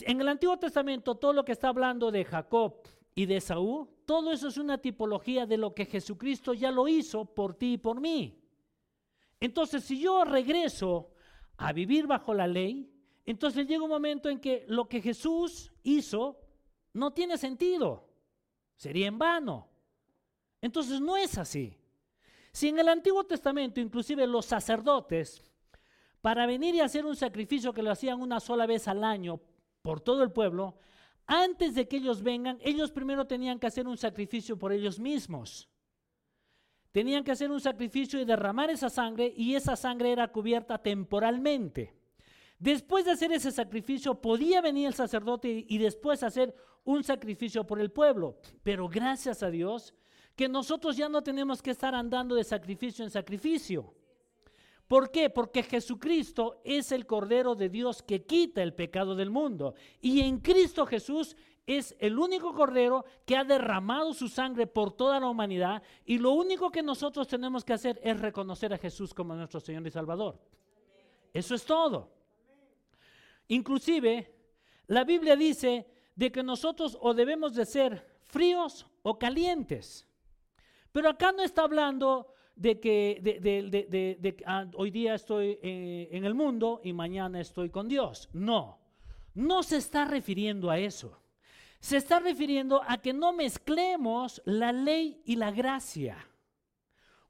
en 0.00 0.20
el 0.20 0.28
Antiguo 0.28 0.58
Testamento 0.58 1.14
todo 1.14 1.32
lo 1.32 1.44
que 1.44 1.52
está 1.52 1.68
hablando 1.68 2.10
de 2.10 2.24
Jacob 2.24 2.82
y 3.14 3.26
de 3.26 3.40
Saúl 3.40 3.88
todo 4.06 4.30
eso 4.30 4.46
es 4.46 4.56
una 4.56 4.78
tipología 4.78 5.46
de 5.46 5.58
lo 5.58 5.74
que 5.74 5.84
Jesucristo 5.84 6.54
ya 6.54 6.70
lo 6.70 6.86
hizo 6.86 7.24
por 7.24 7.54
ti 7.54 7.72
y 7.72 7.78
por 7.78 8.00
mí. 8.00 8.40
Entonces, 9.40 9.82
si 9.82 10.00
yo 10.00 10.24
regreso 10.24 11.10
a 11.56 11.72
vivir 11.72 12.06
bajo 12.06 12.32
la 12.32 12.46
ley, 12.46 12.88
entonces 13.26 13.66
llega 13.66 13.82
un 13.82 13.90
momento 13.90 14.28
en 14.28 14.38
que 14.38 14.64
lo 14.68 14.88
que 14.88 15.02
Jesús 15.02 15.72
hizo 15.82 16.38
no 16.92 17.12
tiene 17.12 17.36
sentido. 17.36 18.08
Sería 18.76 19.08
en 19.08 19.18
vano. 19.18 19.68
Entonces 20.60 21.00
no 21.00 21.16
es 21.16 21.38
así. 21.38 21.76
Si 22.52 22.68
en 22.68 22.78
el 22.78 22.88
Antiguo 22.88 23.24
Testamento 23.24 23.80
inclusive 23.80 24.26
los 24.26 24.46
sacerdotes, 24.46 25.42
para 26.20 26.46
venir 26.46 26.74
y 26.74 26.80
hacer 26.80 27.04
un 27.04 27.14
sacrificio 27.14 27.72
que 27.72 27.82
lo 27.82 27.90
hacían 27.90 28.20
una 28.20 28.40
sola 28.40 28.66
vez 28.66 28.88
al 28.88 29.04
año 29.04 29.40
por 29.82 30.00
todo 30.00 30.22
el 30.22 30.32
pueblo, 30.32 30.78
antes 31.26 31.74
de 31.74 31.86
que 31.86 31.98
ellos 31.98 32.22
vengan, 32.22 32.58
ellos 32.62 32.92
primero 32.92 33.26
tenían 33.26 33.58
que 33.58 33.66
hacer 33.66 33.86
un 33.86 33.96
sacrificio 33.96 34.58
por 34.58 34.72
ellos 34.72 34.98
mismos. 34.98 35.68
Tenían 36.92 37.24
que 37.24 37.32
hacer 37.32 37.50
un 37.50 37.60
sacrificio 37.60 38.20
y 38.20 38.24
derramar 38.24 38.70
esa 38.70 38.88
sangre 38.88 39.32
y 39.36 39.54
esa 39.54 39.76
sangre 39.76 40.12
era 40.12 40.32
cubierta 40.32 40.78
temporalmente. 40.78 41.94
Después 42.58 43.04
de 43.04 43.10
hacer 43.10 43.32
ese 43.32 43.52
sacrificio 43.52 44.20
podía 44.20 44.62
venir 44.62 44.86
el 44.86 44.94
sacerdote 44.94 45.66
y 45.68 45.78
después 45.78 46.22
hacer 46.22 46.54
un 46.84 47.04
sacrificio 47.04 47.66
por 47.66 47.80
el 47.80 47.90
pueblo. 47.90 48.38
Pero 48.62 48.88
gracias 48.88 49.42
a 49.42 49.50
Dios 49.50 49.94
que 50.36 50.48
nosotros 50.48 50.96
ya 50.96 51.08
no 51.08 51.22
tenemos 51.22 51.62
que 51.62 51.70
estar 51.70 51.94
andando 51.94 52.34
de 52.34 52.44
sacrificio 52.44 53.04
en 53.04 53.10
sacrificio. 53.10 53.94
¿Por 54.86 55.10
qué? 55.10 55.30
Porque 55.30 55.64
Jesucristo 55.64 56.60
es 56.62 56.92
el 56.92 57.06
Cordero 57.06 57.56
de 57.56 57.68
Dios 57.68 58.02
que 58.02 58.24
quita 58.24 58.62
el 58.62 58.74
pecado 58.74 59.16
del 59.16 59.30
mundo. 59.30 59.74
Y 60.00 60.20
en 60.20 60.38
Cristo 60.38 60.86
Jesús 60.86 61.36
es 61.66 61.96
el 61.98 62.18
único 62.18 62.54
Cordero 62.54 63.04
que 63.24 63.36
ha 63.36 63.42
derramado 63.42 64.14
su 64.14 64.28
sangre 64.28 64.68
por 64.68 64.92
toda 64.92 65.18
la 65.18 65.26
humanidad. 65.26 65.82
Y 66.04 66.18
lo 66.18 66.32
único 66.32 66.70
que 66.70 66.82
nosotros 66.82 67.26
tenemos 67.26 67.64
que 67.64 67.72
hacer 67.72 67.98
es 68.04 68.20
reconocer 68.20 68.72
a 68.72 68.78
Jesús 68.78 69.12
como 69.12 69.34
nuestro 69.34 69.58
Señor 69.58 69.84
y 69.86 69.90
Salvador. 69.90 70.38
Eso 71.32 71.54
es 71.56 71.64
todo. 71.64 72.12
Inclusive, 73.48 74.32
la 74.86 75.02
Biblia 75.02 75.34
dice 75.34 75.86
de 76.14 76.30
que 76.30 76.42
nosotros 76.42 76.96
o 77.00 77.12
debemos 77.12 77.54
de 77.54 77.66
ser 77.66 78.06
fríos 78.26 78.86
o 79.02 79.18
calientes. 79.18 80.06
Pero 80.96 81.10
acá 81.10 81.30
no 81.30 81.42
está 81.42 81.64
hablando 81.64 82.32
de 82.54 82.80
que 82.80 84.40
ah, 84.46 84.64
hoy 84.76 84.90
día 84.90 85.14
estoy 85.14 85.58
eh, 85.62 86.08
en 86.10 86.24
el 86.24 86.32
mundo 86.32 86.80
y 86.82 86.94
mañana 86.94 87.38
estoy 87.38 87.68
con 87.68 87.86
Dios. 87.86 88.30
No, 88.32 88.78
no 89.34 89.62
se 89.62 89.76
está 89.76 90.06
refiriendo 90.06 90.70
a 90.70 90.78
eso. 90.78 91.20
Se 91.80 91.98
está 91.98 92.18
refiriendo 92.18 92.80
a 92.82 92.96
que 92.96 93.12
no 93.12 93.34
mezclemos 93.34 94.40
la 94.46 94.72
ley 94.72 95.20
y 95.26 95.36
la 95.36 95.50
gracia. 95.50 96.16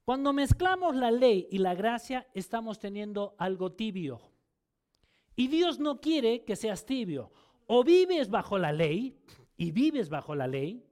Cuando 0.04 0.32
mezclamos 0.32 0.94
la 0.94 1.10
ley 1.10 1.48
y 1.50 1.58
la 1.58 1.74
gracia, 1.74 2.28
estamos 2.34 2.78
teniendo 2.78 3.34
algo 3.36 3.72
tibio. 3.72 4.20
Y 5.34 5.48
Dios 5.48 5.80
no 5.80 6.00
quiere 6.00 6.44
que 6.44 6.54
seas 6.54 6.86
tibio. 6.86 7.32
O 7.66 7.82
vives 7.82 8.30
bajo 8.30 8.58
la 8.58 8.70
ley 8.70 9.18
y 9.56 9.72
vives 9.72 10.08
bajo 10.08 10.36
la 10.36 10.46
ley, 10.46 10.85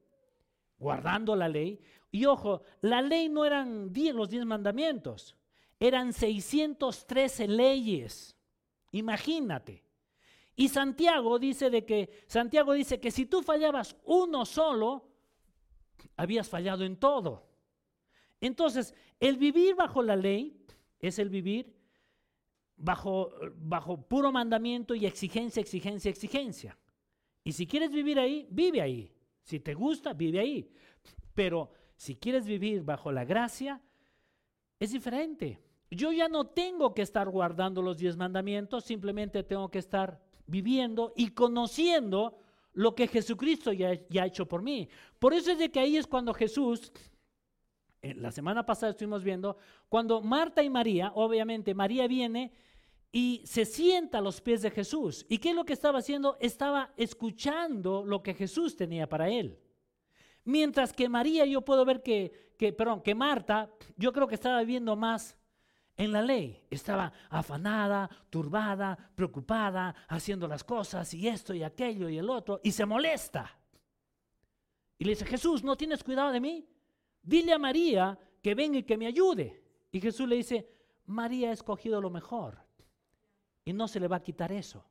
guardando 0.85 1.35
la 1.35 1.49
ley. 1.49 1.81
Y 2.12 2.27
ojo, 2.27 2.62
la 2.83 3.01
ley 3.01 3.29
no 3.31 3.44
eran 3.44 3.90
los 4.12 4.29
diez 4.29 4.44
mandamientos, 4.44 5.35
eran 5.81 6.12
613 6.12 7.49
leyes. 7.49 8.37
Imagínate. 8.92 9.83
Y 10.55 10.68
Santiago 10.68 11.38
dice 11.38 11.70
de 11.70 11.85
que 11.85 12.25
Santiago 12.29 12.75
dice 12.75 13.01
que 13.01 13.11
si 13.11 13.27
tú 13.27 13.42
fallabas 13.42 13.97
uno 14.05 14.44
solo, 14.44 15.09
habías 16.16 16.49
fallado 16.49 16.85
en 16.85 16.97
todo. 16.97 17.49
Entonces, 18.40 18.94
el 19.18 19.38
vivir 19.38 19.75
bajo 19.75 20.03
la 20.03 20.14
ley 20.14 20.64
es 21.01 21.18
el 21.18 21.31
vivir 21.31 21.75
bajo, 22.77 23.33
bajo 23.57 24.07
puro 24.07 24.31
mandamiento 24.31 24.94
y 24.94 25.07
exigencia, 25.07 25.61
exigencia, 25.61 26.11
exigencia. 26.11 26.79
Y 27.42 27.53
si 27.53 27.66
quieres 27.66 27.90
vivir 27.90 28.18
ahí, 28.18 28.47
vive 28.51 28.81
ahí. 28.83 29.13
Si 29.44 29.61
te 29.61 29.74
gusta, 29.74 30.12
vive 30.12 30.40
ahí. 30.40 30.70
Pero 31.35 31.70
si 31.96 32.16
quieres 32.16 32.46
vivir 32.46 32.83
bajo 32.83 33.12
la 33.12 33.24
gracia, 33.24 33.80
es 34.80 34.92
diferente. 34.92 35.61
Yo 35.90 36.12
ya 36.12 36.28
no 36.28 36.46
tengo 36.46 36.94
que 36.94 37.02
estar 37.02 37.28
guardando 37.28 37.83
los 37.83 37.98
diez 37.98 38.16
mandamientos, 38.16 38.85
simplemente 38.85 39.44
tengo 39.44 39.70
que 39.70 39.78
estar 39.78 40.20
viviendo 40.46 41.12
y 41.16 41.28
conociendo 41.28 42.38
lo 42.72 42.94
que 42.94 43.07
Jesucristo 43.07 43.72
ya, 43.72 43.90
ha 43.90 44.26
hecho 44.26 44.46
por 44.46 44.62
mí. 44.62 44.88
Por 45.18 45.33
eso 45.33 45.52
es 45.52 45.59
de 45.59 45.70
que 45.70 45.80
ahí 45.80 45.96
es 45.96 46.07
cuando 46.07 46.35
Jesús, 46.35 46.90
la 48.02 48.33
semana 48.33 48.66
pasada 48.66 48.90
estuvimos 48.90 49.22
viendo, 49.22 49.57
cuando 49.88 50.20
Marta 50.20 50.62
y 50.62 50.70
María, 50.70 51.12
obviamente 51.14 51.74
María 51.74 52.09
viene 52.09 52.52
y 53.16 53.42
se 53.46 53.64
sienta 53.64 54.18
a 54.18 54.20
los 54.20 54.40
pies 54.40 54.61
de 54.62 54.72
Jesús. 54.72 55.24
¿Y 55.29 55.38
qué 55.38 55.50
es 55.50 55.55
lo 55.55 55.64
que 55.64 55.72
estaba 55.72 56.00
haciendo? 56.00 56.37
Estaba 56.40 56.92
escuchando 56.96 58.05
lo 58.05 58.24
que 58.24 58.35
Jesús 58.35 58.74
tenía 58.74 59.09
para 59.09 59.29
él. 59.29 59.57
Mientras 60.42 60.92
que 60.92 61.09
María, 61.09 61.46
yo 61.46 61.61
puedo 61.61 61.85
ver 61.85 62.03
que, 62.03 62.57
perdón, 62.77 63.03
que 63.03 63.14
Marta, 63.14 63.70
yo 63.96 64.12
creo 64.12 64.27
que 64.27 64.35
estaba 64.35 64.59
viviendo 64.59 64.96
más 64.96 65.38
en 65.96 66.11
la 66.11 66.22
ley. 66.22 66.66
Estaba 66.68 67.12
afanada, 67.31 68.11
turbada, 68.31 69.12
preocupada, 69.14 69.94
haciendo 70.09 70.48
las 70.48 70.64
cosas 70.64 71.14
y 71.14 71.29
esto 71.29 71.55
y 71.55 71.62
aquello 71.62 72.09
y 72.09 72.18
el 72.18 72.29
otro, 72.29 72.59
y 72.64 72.72
se 72.72 72.85
molesta. 72.85 73.61
Y 74.98 75.05
le 75.05 75.11
dice, 75.11 75.24
Jesús, 75.24 75.62
¿no 75.62 75.77
tienes 75.77 76.03
cuidado 76.03 76.33
de 76.33 76.40
mí? 76.40 76.68
dile 77.22 77.53
a 77.53 77.59
María 77.59 78.18
que 78.42 78.57
venga 78.57 78.79
y 78.79 78.83
que 78.83 78.98
me 78.98 79.07
ayude. 79.07 79.62
Y 79.92 80.00
Jesús 80.00 80.29
le 80.29 80.35
dice, 80.35 80.68
María 81.07 81.50
ha 81.50 81.53
escogido 81.53 82.00
lo 82.00 82.11
mejor 82.11 82.63
y 83.64 83.72
no 83.72 83.88
se 83.88 84.00
le 84.00 84.09
va 84.09 84.16
a 84.16 84.22
quitar 84.22 84.53
eso. 84.53 84.85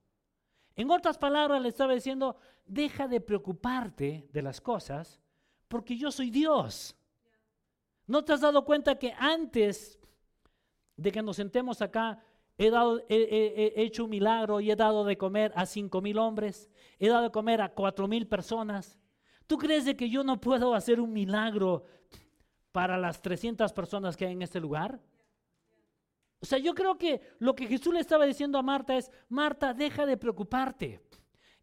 En 0.75 0.89
otras 0.89 1.17
palabras, 1.17 1.61
le 1.61 1.69
estaba 1.69 1.93
diciendo, 1.93 2.37
deja 2.65 3.07
de 3.07 3.21
preocuparte 3.21 4.27
de 4.31 4.41
las 4.41 4.59
cosas 4.59 5.21
porque 5.67 5.97
yo 5.97 6.11
soy 6.11 6.29
Dios. 6.29 6.95
¿No 8.07 8.23
te 8.23 8.33
has 8.33 8.41
dado 8.41 8.65
cuenta 8.65 8.97
que 8.97 9.13
antes 9.17 9.99
de 10.97 11.11
que 11.11 11.21
nos 11.21 11.35
sentemos 11.35 11.81
acá, 11.81 12.19
he, 12.57 12.69
dado, 12.69 13.01
he, 13.09 13.73
hecho 13.77 14.05
un 14.05 14.11
milagro 14.11 14.59
y 14.59 14.71
he 14.71 14.75
dado 14.75 15.03
de 15.03 15.17
comer 15.17 15.51
a 15.55 15.65
cinco 15.65 16.01
mil 16.01 16.17
hombres, 16.17 16.69
he 16.99 17.07
dado 17.07 17.23
de 17.23 17.31
comer 17.31 17.61
a 17.61 17.73
cuatro 17.73 18.07
mil 18.07 18.27
personas? 18.27 18.99
¿Tú 19.47 19.57
crees 19.57 19.85
de 19.85 19.95
que 19.95 20.09
yo 20.09 20.23
no 20.23 20.39
puedo 20.39 20.73
hacer 20.73 20.99
un 20.99 21.13
milagro 21.13 21.85
para 22.71 22.97
las 22.97 23.21
300 23.21 23.71
personas 23.73 24.17
que 24.17 24.25
hay 24.25 24.33
en 24.33 24.41
este 24.41 24.59
lugar? 24.59 24.99
O 26.43 26.45
sea, 26.45 26.59
yo 26.59 26.75
creo 26.75 26.97
que 26.97 27.21
lo 27.39 27.55
que 27.55 27.67
Jesús 27.67 27.93
le 27.93 28.01
estaba 28.01 28.25
diciendo 28.25 28.57
a 28.57 28.61
Marta 28.61 28.97
es, 28.97 29.09
Marta, 29.29 29.73
deja 29.73 30.05
de 30.05 30.17
preocuparte. 30.17 30.99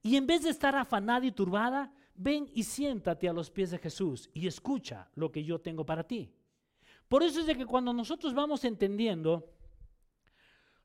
Y 0.01 0.17
en 0.17 0.27
vez 0.27 0.43
de 0.45 0.49
estar 0.49 0.75
afanada 0.75 1.27
y 1.27 1.33
turbada, 1.33 1.93
ven 2.15 2.49
y 2.55 2.63
siéntate 2.63 3.29
a 3.29 3.35
los 3.35 3.51
pies 3.51 3.73
de 3.73 3.79
Jesús 3.79 4.31
y 4.33 4.47
escucha 4.47 5.11
lo 5.17 5.31
que 5.31 5.45
yo 5.45 5.61
tengo 5.61 5.85
para 5.85 6.05
ti. 6.05 6.33
Por 7.09 7.23
eso 7.23 7.41
es 7.41 7.47
de 7.47 7.57
que 7.57 7.67
cuando 7.67 7.93
nosotros 7.93 8.33
vamos 8.33 8.65
entendiendo 8.65 9.53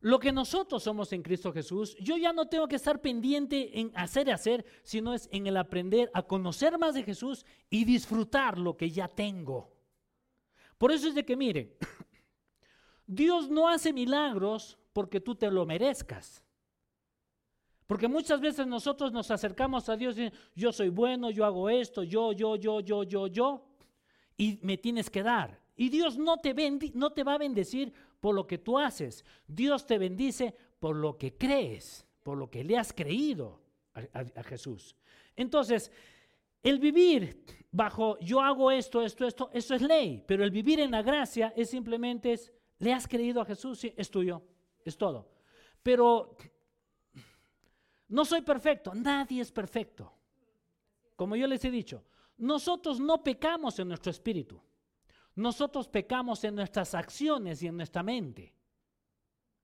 lo 0.01 0.19
que 0.19 0.33
nosotros 0.33 0.83
somos 0.83 1.13
en 1.13 1.23
Cristo 1.23 1.53
Jesús, 1.53 1.95
yo 2.01 2.17
ya 2.17 2.33
no 2.33 2.49
tengo 2.49 2.67
que 2.67 2.75
estar 2.75 2.99
pendiente 2.99 3.79
en 3.79 3.93
hacer 3.95 4.27
y 4.27 4.31
hacer, 4.31 4.65
sino 4.83 5.13
es 5.13 5.29
en 5.31 5.47
el 5.47 5.55
aprender 5.55 6.11
a 6.13 6.23
conocer 6.23 6.77
más 6.77 6.95
de 6.95 7.03
Jesús 7.03 7.45
y 7.69 7.85
disfrutar 7.85 8.57
lo 8.57 8.75
que 8.75 8.91
ya 8.91 9.07
tengo. 9.07 9.71
Por 10.77 10.91
eso 10.91 11.07
es 11.07 11.15
de 11.15 11.23
que, 11.23 11.37
mire, 11.37 11.77
Dios 13.07 13.49
no 13.49 13.67
hace 13.67 13.93
milagros 13.93 14.77
porque 14.93 15.19
tú 15.19 15.35
te 15.35 15.49
lo 15.51 15.65
merezcas. 15.65 16.43
Porque 17.87 18.07
muchas 18.07 18.41
veces 18.41 18.65
nosotros 18.65 19.11
nos 19.11 19.29
acercamos 19.29 19.89
a 19.89 19.95
Dios 19.95 20.17
y 20.17 20.31
yo 20.55 20.71
soy 20.71 20.89
bueno, 20.89 21.29
yo 21.29 21.45
hago 21.45 21.69
esto, 21.69 22.01
yo, 22.01 22.31
yo, 22.31 22.55
yo, 22.55 22.79
yo, 22.79 23.03
yo, 23.03 23.27
yo, 23.27 23.65
y 24.37 24.59
me 24.63 24.77
tienes 24.77 25.09
que 25.09 25.21
dar. 25.21 25.59
Y 25.75 25.89
Dios 25.89 26.17
no 26.17 26.37
te, 26.37 26.53
no 26.93 27.11
te 27.11 27.23
va 27.23 27.35
a 27.35 27.37
bendecir 27.37 27.93
por 28.19 28.33
lo 28.33 28.47
que 28.47 28.57
tú 28.57 28.79
haces. 28.79 29.23
Dios 29.45 29.85
te 29.85 29.99
bendice 29.99 30.55
por 30.79 30.95
lo 30.95 31.17
que 31.17 31.37
crees, 31.37 32.07
por 32.23 32.37
lo 32.37 32.49
que 32.49 32.63
le 32.63 32.77
has 32.77 32.91
creído 32.91 33.61
a 34.13 34.43
Jesús. 34.43 34.95
Entonces, 35.35 35.91
el 36.63 36.79
vivir 36.79 37.43
bajo 37.71 38.17
yo 38.19 38.41
hago 38.41 38.71
esto, 38.71 39.03
esto, 39.03 39.27
esto, 39.27 39.49
eso 39.53 39.75
es 39.75 39.81
ley, 39.81 40.23
pero 40.25 40.43
el 40.43 40.49
vivir 40.49 40.79
en 40.79 40.91
la 40.91 41.03
gracia 41.03 41.53
es 41.55 41.69
simplemente 41.69 42.35
le 42.79 42.93
has 42.93 43.07
creído 43.07 43.41
a 43.41 43.45
Jesús, 43.45 43.79
sí, 43.79 43.93
es 43.95 44.09
tuyo, 44.09 44.41
es 44.83 44.97
todo. 44.97 45.29
Pero 45.81 46.37
no 48.09 48.25
soy 48.25 48.41
perfecto, 48.41 48.93
nadie 48.93 49.41
es 49.41 49.51
perfecto. 49.51 50.11
Como 51.15 51.35
yo 51.35 51.47
les 51.47 51.63
he 51.65 51.71
dicho, 51.71 52.03
nosotros 52.37 52.99
no 52.99 53.23
pecamos 53.23 53.79
en 53.79 53.87
nuestro 53.87 54.11
espíritu, 54.11 54.61
nosotros 55.35 55.87
pecamos 55.87 56.43
en 56.43 56.55
nuestras 56.55 56.93
acciones 56.93 57.61
y 57.63 57.67
en 57.67 57.77
nuestra 57.77 58.03
mente. 58.03 58.53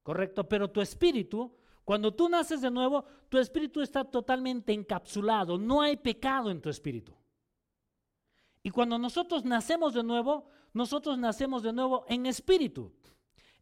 ¿Correcto? 0.03 0.47
Pero 0.47 0.69
tu 0.69 0.81
espíritu 0.81 1.55
cuando 1.83 2.13
tú 2.13 2.29
naces 2.29 2.61
de 2.61 2.71
nuevo, 2.71 3.03
tu 3.29 3.37
espíritu 3.37 3.81
está 3.81 4.03
totalmente 4.03 4.71
encapsulado, 4.71 5.57
no 5.57 5.81
hay 5.81 5.97
pecado 5.97 6.49
en 6.49 6.61
tu 6.61 6.69
espíritu. 6.69 7.13
Y 8.63 8.69
cuando 8.69 8.97
nosotros 8.99 9.43
nacemos 9.43 9.93
de 9.93 10.03
nuevo, 10.03 10.47
nosotros 10.73 11.17
nacemos 11.17 11.63
de 11.63 11.73
nuevo 11.73 12.05
en 12.07 12.25
espíritu. 12.25 12.93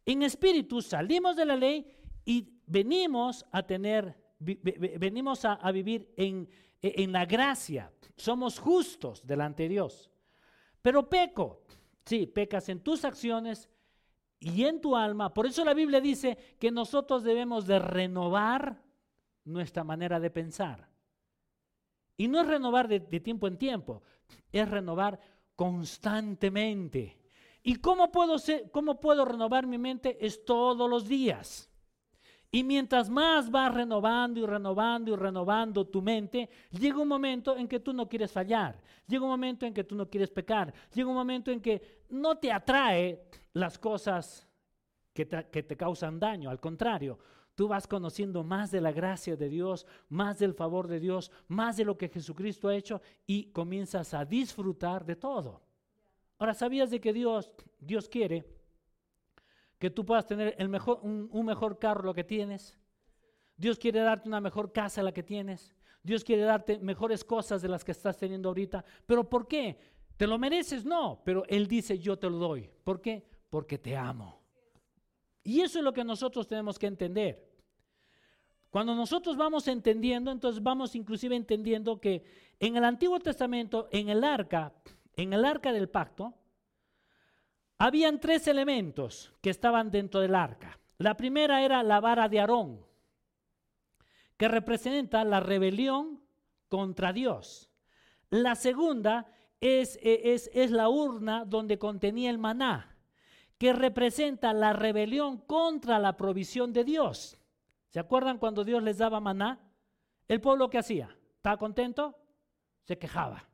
En 0.04 0.22
espíritu 0.22 0.82
salimos 0.82 1.36
de 1.36 1.44
la 1.44 1.56
ley 1.56 1.86
y 2.24 2.60
venimos 2.66 3.44
a 3.52 3.62
tener, 3.62 4.16
venimos 4.38 5.44
a, 5.44 5.70
vivir 5.72 6.12
en, 6.16 6.48
en 6.80 7.12
la 7.12 7.26
gracia. 7.26 7.92
Somos 8.16 8.58
justos 8.58 9.26
delante 9.26 9.64
de 9.64 9.70
Dios. 9.70 10.10
Pero 10.82 11.08
peco, 11.08 11.62
sí, 12.04 12.26
pecas 12.26 12.68
en 12.68 12.80
tus 12.80 13.04
acciones, 13.04 13.68
y 14.40 14.64
en 14.64 14.80
tu 14.80 14.96
alma. 14.96 15.32
Por 15.32 15.46
eso 15.46 15.64
la 15.64 15.74
Biblia 15.74 16.00
dice 16.00 16.36
que 16.58 16.70
nosotros 16.70 17.22
debemos 17.22 17.66
de 17.66 17.78
renovar 17.78 18.82
nuestra 19.44 19.84
manera 19.84 20.18
de 20.18 20.30
pensar. 20.30 20.88
Y 22.16 22.26
no 22.26 22.40
es 22.40 22.46
renovar 22.46 22.88
de, 22.88 23.00
tiempo 23.20 23.46
en 23.46 23.58
tiempo, 23.58 24.02
es 24.50 24.68
renovar 24.68 25.20
constantemente. 25.60 27.18
¿Y 27.62 27.76
cómo 27.76 28.10
puedo, 28.10 28.36
cómo 28.72 28.98
puedo 28.98 29.26
renovar 29.26 29.66
mi 29.66 29.76
mente? 29.76 30.16
Es 30.18 30.42
todos 30.42 30.88
los 30.88 31.06
días. 31.06 31.70
Y 32.50 32.64
mientras 32.64 33.10
más 33.10 33.50
vas 33.50 33.74
renovando 33.74 34.40
y 34.40 34.46
renovando 34.46 35.12
y 35.12 35.16
renovando 35.16 35.86
tu 35.86 36.00
mente, 36.00 36.48
llega 36.70 36.98
un 36.98 37.08
momento 37.08 37.58
en 37.58 37.68
que 37.68 37.78
tú 37.78 37.92
no 37.92 38.08
quieres 38.08 38.32
fallar, 38.32 38.82
llega 39.06 39.22
un 39.22 39.28
momento 39.28 39.66
en 39.66 39.74
que 39.74 39.84
tú 39.84 39.94
no 39.94 40.08
quieres 40.08 40.30
pecar, 40.30 40.72
llega 40.94 41.10
un 41.10 41.14
momento 41.14 41.50
en 41.50 41.60
que 41.60 42.04
no 42.08 42.38
te 42.38 42.50
atrae 42.50 43.26
las 43.52 43.78
cosas 43.78 44.48
que 45.12 45.26
te, 45.26 45.46
que 45.50 45.62
te 45.62 45.76
causan 45.76 46.18
daño, 46.18 46.48
al 46.48 46.58
contrario, 46.58 47.18
tú 47.54 47.68
vas 47.68 47.86
conociendo 47.86 48.42
más 48.42 48.70
de 48.70 48.80
la 48.80 48.92
gracia 48.92 49.36
de 49.36 49.48
Dios, 49.48 49.86
más 50.08 50.38
del 50.38 50.54
favor 50.54 50.88
de 50.88 51.00
Dios, 51.00 51.30
más 51.48 51.76
de 51.76 51.84
lo 51.84 51.96
que 51.96 52.08
Jesucristo 52.08 52.68
ha 52.68 52.76
hecho 52.76 53.02
y 53.26 53.50
comienzas 53.52 54.14
a 54.14 54.24
disfrutar 54.24 55.04
de 55.04 55.16
todo. 55.16 55.62
Ahora, 56.38 56.54
¿sabías 56.54 56.90
de 56.90 57.00
que 57.00 57.12
Dios, 57.12 57.52
Dios 57.78 58.08
quiere 58.08 58.60
que 59.80 59.90
tú 59.90 60.04
puedas 60.04 60.26
tener 60.26 60.54
el 60.58 60.68
mejor, 60.68 61.00
un, 61.02 61.46
mejor 61.46 61.78
carro 61.78 62.04
lo 62.04 62.14
que 62.14 62.22
tienes. 62.22 62.78
Dios 63.56 63.78
quiere 63.78 64.00
darte 64.00 64.28
una 64.28 64.40
mejor 64.40 64.72
casa 64.72 65.02
la 65.02 65.10
que 65.10 65.22
tienes. 65.22 65.74
Dios 66.02 66.22
quiere 66.22 66.42
darte 66.42 66.78
mejores 66.78 67.24
cosas 67.24 67.62
de 67.62 67.68
las 67.68 67.82
que 67.82 67.92
estás 67.92 68.18
teniendo 68.18 68.50
ahorita. 68.50 68.84
¿Pero 69.06 69.28
por 69.28 69.48
qué? 69.48 69.78
¿Te 70.18 70.26
lo 70.26 70.38
mereces? 70.38 70.84
No, 70.84 71.22
pero 71.24 71.44
Él 71.48 71.66
dice 71.66 71.98
yo 71.98 72.18
te 72.18 72.28
lo 72.28 72.36
doy. 72.36 72.70
¿Por 72.84 73.00
qué? 73.00 73.26
Porque 73.48 73.78
te 73.78 73.96
amo. 73.96 74.39
Y 75.50 75.62
eso 75.62 75.80
es 75.80 75.84
lo 75.84 75.92
que 75.92 76.04
nosotros 76.04 76.46
tenemos 76.46 76.78
que 76.78 76.86
entender. 76.86 77.44
Cuando 78.70 78.94
nosotros 78.94 79.36
vamos 79.36 79.66
entendiendo, 79.66 80.30
entonces 80.30 80.62
vamos 80.62 80.94
inclusive 80.94 81.34
entendiendo 81.34 82.00
que 82.00 82.22
en 82.60 82.76
el 82.76 82.84
Antiguo 82.84 83.18
Testamento, 83.18 83.88
en 83.90 84.10
el 84.10 84.22
arca, 84.22 84.72
en 85.16 85.32
el 85.32 85.44
arca 85.44 85.72
del 85.72 85.88
pacto, 85.88 86.34
habían 87.78 88.20
tres 88.20 88.46
elementos 88.46 89.32
que 89.40 89.50
estaban 89.50 89.90
dentro 89.90 90.20
del 90.20 90.36
arca. 90.36 90.78
La 90.98 91.16
primera 91.16 91.64
era 91.64 91.82
la 91.82 91.98
vara 91.98 92.28
de 92.28 92.38
Aarón, 92.38 92.86
que 94.36 94.46
representa 94.46 95.24
la 95.24 95.40
rebelión 95.40 96.22
contra 96.68 97.12
Dios. 97.12 97.72
La 98.28 98.54
segunda 98.54 99.26
es, 99.60 99.98
es, 100.00 100.48
es, 100.54 100.70
la 100.70 100.88
urna 100.88 101.44
donde 101.44 101.76
contenía 101.76 102.30
el 102.30 102.38
maná, 102.38 102.89
que 103.60 103.74
representa 103.74 104.54
la 104.54 104.72
rebelión 104.72 105.36
contra 105.36 105.98
la 105.98 106.16
provisión 106.16 106.72
de 106.72 106.82
Dios. 106.82 107.38
¿Se 107.90 108.00
acuerdan 108.00 108.38
cuando 108.38 108.64
Dios 108.64 108.82
les 108.82 108.96
daba 108.96 109.20
maná? 109.20 109.60
El 110.26 110.40
pueblo 110.40 110.70
que 110.70 110.78
hacía, 110.78 111.14
¿estaba 111.36 111.58
contento? 111.58 112.16
Se 112.84 112.96
quejaba. 112.96 113.46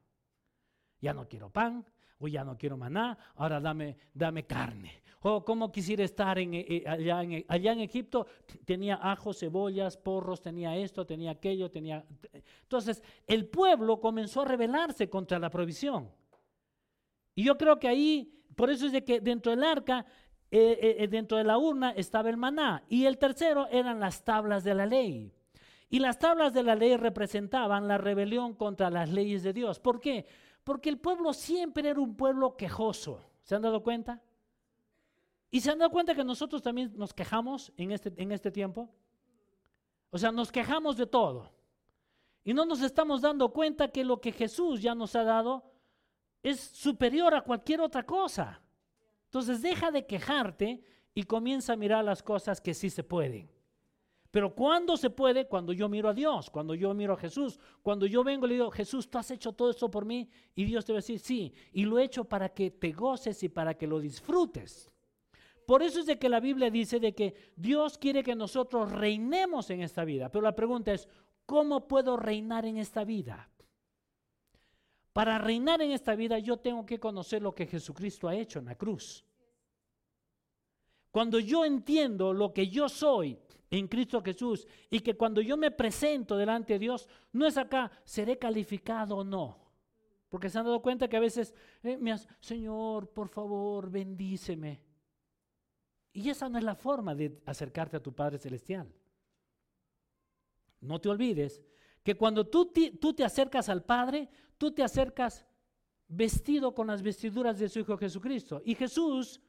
Ya 1.01 1.13
no 1.13 1.27
quiero 1.27 1.51
pan, 1.51 1.85
o 2.21 2.29
ya 2.29 2.45
no 2.45 2.57
quiero 2.57 2.77
maná, 2.77 3.19
ahora 3.35 3.59
dame, 3.59 3.97
dame 4.15 4.47
carne. 4.47 5.03
O 5.23 5.45
como 5.45 5.73
quisiera 5.73 6.05
estar 6.05 6.39
en, 6.39 6.55
eh, 6.55 6.85
allá, 6.87 7.25
en, 7.25 7.45
allá 7.49 7.73
en 7.73 7.81
Egipto, 7.81 8.29
tenía 8.65 9.01
ajos, 9.03 9.41
cebollas, 9.41 9.97
porros, 9.97 10.41
tenía 10.41 10.77
esto, 10.77 11.05
tenía 11.05 11.33
aquello, 11.33 11.69
tenía... 11.69 12.07
Entonces, 12.63 13.03
el 13.27 13.49
pueblo 13.49 14.01
comenzó 14.01 14.43
a 14.43 14.45
rebelarse 14.45 15.11
contra 15.11 15.41
la 15.41 15.51
provisión. 15.51 16.09
Y 17.35 17.43
yo 17.43 17.59
creo 17.59 17.81
que 17.81 17.89
ahí, 17.89 18.36
por 18.57 18.71
eso 18.71 18.87
es 18.87 18.93
de 18.93 19.05
que 19.05 19.21
dentro 19.21 19.53
del 19.53 19.63
arca, 19.63 20.07
eh, 20.51 20.97
eh, 20.99 21.09
dentro 21.09 21.37
de 21.37 21.45
la 21.45 21.59
urna 21.59 21.91
estaba 21.91 22.31
el 22.31 22.39
maná. 22.39 22.83
Y 22.89 23.05
el 23.05 23.19
tercero 23.19 23.69
eran 23.71 24.01
las 24.01 24.25
tablas 24.25 24.65
de 24.65 24.75
la 24.75 24.87
ley. 24.87 25.33
Y 25.91 25.99
las 26.01 26.19
tablas 26.19 26.53
de 26.53 26.63
la 26.63 26.75
ley 26.75 26.97
representaban 26.97 27.87
la 27.87 27.99
rebelión 27.99 28.55
contra 28.55 28.91
las 28.91 29.11
leyes 29.11 29.43
de 29.43 29.53
Dios. 29.53 29.79
¿Por 29.79 30.01
qué? 30.01 30.27
Porque 30.65 30.89
el 30.89 30.99
pueblo 30.99 31.33
siempre 31.33 31.89
era 31.91 32.01
un 32.01 32.17
pueblo 32.17 32.57
quejoso. 32.57 33.21
¿Se 33.43 33.55
han 33.55 33.63
dado 33.63 33.83
cuenta? 33.83 34.21
¿Y 35.51 35.61
se 35.61 35.71
han 35.71 35.79
dado 35.79 35.91
cuenta 35.91 36.15
que 36.15 36.25
nosotros 36.25 36.63
también 36.63 36.93
nos 36.97 37.15
quejamos 37.15 37.73
en 37.77 37.93
este, 37.93 38.13
en 38.17 38.33
este 38.33 38.51
tiempo? 38.51 38.89
O 40.11 40.19
sea, 40.19 40.33
nos 40.33 40.51
quejamos 40.51 40.97
de 40.97 41.07
todo. 41.07 41.53
Y 42.43 42.55
no 42.55 42.65
nos 42.65 42.81
estamos 42.81 43.21
dando 43.21 43.53
cuenta 43.53 43.89
que 43.89 44.05
lo 44.05 44.21
que 44.21 44.33
Jesús 44.33 44.81
ya 44.81 44.95
nos 44.95 45.15
ha 45.15 45.25
dado 45.25 45.76
es 46.51 46.61
superior 46.61 47.35
a 47.35 47.41
cualquier 47.41 47.81
otra 47.81 48.05
cosa. 48.05 48.63
Entonces 49.25 49.63
deja 49.63 49.91
de 49.91 50.07
quejarte 50.07 50.81
y 51.13 51.25
comienza 51.25 51.73
a 51.73 51.77
mirar 51.77 52.05
las 52.05 52.23
cosas 52.23 52.61
que 52.61 52.73
sí 52.73 52.89
se 52.89 53.03
pueden. 53.03 53.51
Pero 54.31 54.55
¿cuándo 54.55 54.97
se 54.97 55.11
puede? 55.11 55.49
Cuando 55.49 55.73
yo 55.73 55.89
miro 55.89 56.09
a 56.09 56.15
Dios, 56.15 56.49
cuando 56.49 56.75
yo 56.75 56.95
miro 56.95 57.15
a 57.15 57.17
Jesús, 57.17 57.59
cuando 57.83 58.07
yo 58.07 58.23
vengo 58.23 58.47
y 58.47 58.51
le 58.51 58.55
digo, 58.57 58.71
Jesús, 58.71 59.11
tú 59.11 59.19
has 59.19 59.31
hecho 59.33 59.55
todo 59.55 59.71
esto 59.71 59.91
por 59.91 60.05
mí, 60.05 60.29
y 60.55 60.65
Dios 60.65 60.85
te 60.85 60.93
va 60.93 60.99
a 60.99 61.01
decir, 61.01 61.19
sí, 61.19 61.53
y 61.73 61.85
lo 61.85 61.99
he 61.99 62.05
hecho 62.05 62.25
para 62.25 62.51
que 62.51 62.71
te 62.71 62.93
goces 62.93 63.43
y 63.43 63.49
para 63.49 63.75
que 63.75 63.89
lo 63.89 63.99
disfrutes. 63.99 64.89
Por 65.67 65.83
eso 65.83 65.99
es 65.99 66.07
de 66.07 66.19
que 66.19 66.29
la 66.29 66.39
Biblia 66.39 66.71
dice 66.71 67.01
de 67.01 67.13
que 67.13 67.35
Dios 67.57 67.99
quiere 67.99 68.23
que 68.23 68.37
nosotros 68.37 68.93
reinemos 68.93 69.71
en 69.71 69.81
esta 69.81 70.05
vida. 70.05 70.31
Pero 70.31 70.43
la 70.43 70.55
pregunta 70.55 70.93
es, 70.93 71.09
¿cómo 71.45 71.89
puedo 71.89 72.17
reinar 72.17 72.67
en 72.67 72.77
esta 72.77 73.05
vida? 73.05 73.49
Para 75.17 75.39
reinar 75.39 75.81
en 75.81 75.93
esta 75.93 76.15
vida 76.15 76.39
yo 76.39 76.59
tengo 76.59 76.85
que 76.85 77.01
conocer 77.01 77.41
lo 77.41 77.55
que 77.55 77.67
Jesucristo 77.67 78.29
ha 78.29 78.35
hecho 78.35 78.59
en 78.59 78.67
la 78.67 78.75
cruz. 78.75 79.25
Cuando 81.11 81.39
yo 81.39 81.65
entiendo 81.65 82.35
lo 82.35 82.53
que 82.53 82.69
yo 82.69 82.87
soy 82.87 83.39
en 83.71 83.89
Cristo 83.89 84.23
Jesús 84.23 84.69
y 84.91 85.01
que 85.01 85.17
cuando 85.17 85.41
yo 85.41 85.57
me 85.57 85.71
presento 85.71 86.37
delante 86.37 86.75
de 86.75 86.81
Dios, 86.81 87.09
no 87.33 87.47
es 87.47 87.57
acá, 87.57 87.91
seré 88.05 88.37
calificado 88.39 89.17
o 89.17 89.25
no. 89.25 89.57
Porque 90.29 90.51
se 90.51 90.59
han 90.59 90.67
dado 90.67 90.83
cuenta 90.83 91.09
que 91.09 91.17
a 91.17 91.21
veces, 91.21 91.55
eh, 91.83 91.99
Señor, 92.39 93.09
por 93.09 93.31
favor, 93.31 93.91
bendíceme. 93.91 94.83
Y 96.13 96.29
esa 96.29 96.51
no 96.51 96.59
es 96.59 96.65
la 96.65 96.75
forma 96.75 97.15
de 97.15 97.41
acercarte 97.47 97.97
a 97.97 98.03
tu 98.03 98.15
Padre 98.15 98.37
Celestial. 98.37 98.93
No 100.83 101.01
te 101.01 101.09
olvides 101.09 101.63
que 102.07 102.17
cuando 102.17 102.47
tú 102.47 102.73
tú 103.01 103.13
te 103.13 103.25
acercas 103.25 103.69
al 103.69 103.83
Padre, 103.83 104.29
tú 104.57 104.71
te 104.71 104.85
acercas 104.85 105.45
vestido 106.07 106.73
con 106.73 106.87
las 106.87 107.03
vestiduras 107.03 107.59
de 107.59 107.69
su 107.69 107.81
Hijo 107.81 107.99
Jesucristo. 107.99 108.63
Y 108.65 108.77
Jesús 108.77 109.41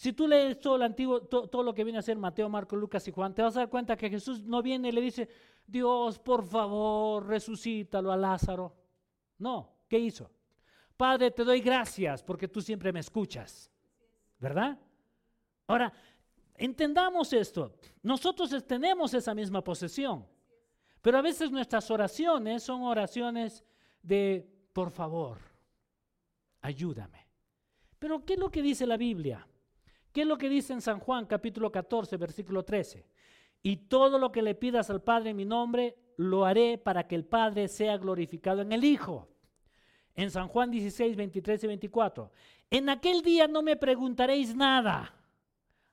si 0.00 0.14
tú 0.14 0.26
lees 0.26 0.58
todo 0.58 0.76
el 0.76 0.82
antiguo, 0.82 1.20
todo, 1.20 1.62
lo 1.62 1.74
que 1.74 1.84
viene 1.84 1.98
a 1.98 2.02
ser 2.02 2.16
Mateo, 2.16 2.48
Marco, 2.48 2.74
Lucas 2.74 3.06
y 3.06 3.10
Juan, 3.10 3.34
te 3.34 3.42
vas 3.42 3.54
a 3.56 3.60
dar 3.60 3.68
cuenta 3.68 3.98
que 3.98 4.08
Jesús 4.08 4.42
no 4.42 4.62
viene 4.62 4.88
y 4.88 4.92
le 4.92 5.00
dice, 5.02 5.28
Dios, 5.66 6.18
por 6.18 6.42
favor, 6.42 7.26
resucítalo 7.26 8.10
a 8.10 8.16
Lázaro. 8.16 8.74
No, 9.36 9.76
¿qué 9.88 9.98
hizo? 9.98 10.30
Padre, 10.96 11.32
te 11.32 11.44
doy 11.44 11.60
gracias 11.60 12.22
porque 12.22 12.48
tú 12.48 12.62
siempre 12.62 12.94
me 12.94 13.00
escuchas. 13.00 13.70
¿Verdad? 14.38 14.78
Ahora, 15.66 15.92
entendamos 16.54 17.34
esto. 17.34 17.74
Nosotros 18.02 18.64
tenemos 18.66 19.12
esa 19.12 19.34
misma 19.34 19.62
posesión, 19.62 20.26
pero 21.02 21.18
a 21.18 21.22
veces 21.22 21.50
nuestras 21.50 21.90
oraciones 21.90 22.62
son 22.62 22.82
oraciones 22.82 23.64
de, 24.02 24.48
por 24.72 24.90
favor, 24.90 25.38
ayúdame. 26.60 27.26
Pero 27.98 28.24
¿qué 28.24 28.34
es 28.34 28.38
lo 28.38 28.50
que 28.50 28.62
dice 28.62 28.86
la 28.86 28.96
Biblia? 28.96 29.46
¿Qué 30.12 30.22
es 30.22 30.26
lo 30.26 30.38
que 30.38 30.48
dice 30.48 30.72
en 30.72 30.80
San 30.80 30.98
Juan 30.98 31.26
capítulo 31.26 31.70
14, 31.70 32.16
versículo 32.16 32.64
13? 32.64 33.06
Y 33.62 33.76
todo 33.76 34.18
lo 34.18 34.32
que 34.32 34.42
le 34.42 34.54
pidas 34.54 34.90
al 34.90 35.02
Padre 35.02 35.30
en 35.30 35.36
mi 35.36 35.44
nombre, 35.44 35.96
lo 36.16 36.44
haré 36.44 36.78
para 36.78 37.06
que 37.06 37.14
el 37.14 37.24
Padre 37.24 37.68
sea 37.68 37.96
glorificado 37.96 38.62
en 38.62 38.72
el 38.72 38.84
Hijo. 38.84 39.28
En 40.14 40.30
San 40.30 40.48
Juan 40.48 40.70
16, 40.70 41.16
23 41.16 41.64
y 41.64 41.66
24. 41.66 42.32
En 42.70 42.88
aquel 42.88 43.22
día 43.22 43.46
no 43.46 43.62
me 43.62 43.76
preguntaréis 43.76 44.54
nada. 44.54 45.14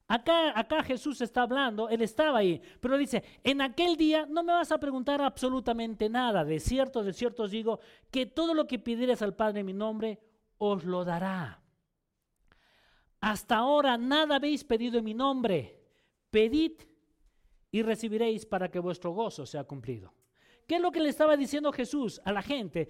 Acá, 0.10 0.84
Jesús 0.84 1.20
está 1.20 1.41
hablando, 1.41 1.89
él 1.89 2.02
estaba 2.02 2.39
ahí, 2.39 2.62
pero 2.80 2.98
dice, 2.98 3.24
en 3.43 3.60
aquel 3.60 3.98
día 3.98 4.26
no 4.26 4.41
me 4.41 4.54
vas 4.54 4.72
a 4.72 4.80
preguntar 4.80 5.22
absolutamente 5.22 6.08
nada. 6.08 6.46
De 6.46 6.62
cierto, 6.62 7.04
de 7.04 7.12
cierto 7.12 7.43
os 7.43 7.52
digo, 7.52 7.80
que 8.10 8.26
todo 8.26 8.54
lo 8.54 8.67
que 8.67 8.80
pidieres 8.80 9.22
al 9.22 9.36
Padre 9.36 9.60
en 9.60 9.65
mi 9.65 9.74
nombre, 9.74 10.20
os 10.58 10.86
lo 10.86 11.04
dará. 11.04 11.62
Hasta 13.20 13.58
ahora 13.58 13.98
nada 13.98 14.38
habéis 14.38 14.63
pedido 14.63 14.98
en 14.98 15.04
mi 15.04 15.13
nombre. 15.13 15.78
Pedid 16.30 16.74
y 17.72 17.82
recibiréis 17.82 18.46
para 18.46 18.72
que 18.72 18.80
vuestro 18.80 19.12
gozo 19.12 19.46
sea 19.46 19.65
cumplido. 19.65 20.13
¿Qué 20.65 20.76
es 20.76 20.82
lo 20.82 20.91
que 20.91 21.02
le 21.02 21.10
estaba 21.10 21.36
diciendo 21.36 21.72
Jesús 21.72 22.22
a 22.24 22.32
la 22.32 22.41
gente? 22.41 22.89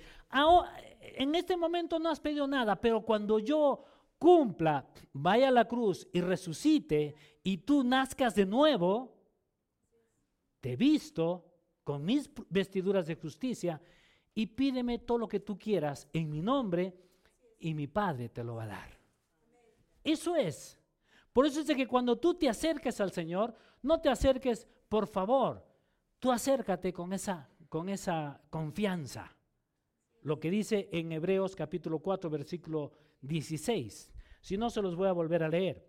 en 1.01 1.33
este 1.33 1.57
momento 1.57 1.97
no 1.97 2.09
has 2.09 2.19
pedido 2.19 2.47
nada, 2.47 2.75
pero 2.75 3.01
cuando 3.01 3.39
yo 3.39 3.83
cumpla, 4.17 4.87
vaya 5.13 5.49
a 5.49 5.51
la 5.51 5.67
cruz 5.67 6.07
y 6.11 6.21
resucite 6.21 7.15
y 7.43 7.57
tú 7.59 7.83
nazcas 7.83 8.35
de 8.35 8.45
nuevo, 8.45 9.15
te 10.59 10.75
visto 10.75 11.45
con 11.83 12.03
mis 12.03 12.29
vestiduras 12.49 13.07
de 13.07 13.15
justicia 13.15 13.81
y 14.33 14.47
pídeme 14.47 14.99
todo 14.99 15.17
lo 15.17 15.27
que 15.27 15.39
tú 15.39 15.57
quieras 15.57 16.07
en 16.13 16.29
mi 16.29 16.41
nombre 16.41 16.93
y 17.59 17.73
mi 17.73 17.87
Padre 17.87 18.29
te 18.29 18.43
lo 18.43 18.55
va 18.55 18.63
a 18.63 18.67
dar. 18.67 18.99
Eso 20.03 20.35
es. 20.35 20.79
Por 21.33 21.45
eso 21.45 21.61
es 21.61 21.67
que 21.67 21.87
cuando 21.87 22.17
tú 22.17 22.33
te 22.33 22.49
acerques 22.49 22.99
al 22.99 23.11
Señor, 23.11 23.55
no 23.81 23.99
te 23.99 24.09
acerques 24.09 24.67
por 24.89 25.07
favor, 25.07 25.65
tú 26.19 26.31
acércate 26.31 26.93
con 26.93 27.13
esa, 27.13 27.49
con 27.69 27.89
esa 27.89 28.41
confianza. 28.49 29.35
Lo 30.21 30.39
que 30.39 30.49
dice 30.49 30.89
en 30.91 31.11
Hebreos 31.11 31.55
capítulo 31.55 31.99
4, 31.99 32.29
versículo 32.29 32.91
16. 33.27 34.11
Si 34.41 34.57
no, 34.57 34.69
se 34.69 34.81
los 34.81 34.95
voy 34.95 35.07
a 35.07 35.13
volver 35.13 35.43
a 35.43 35.49
leer. 35.49 35.85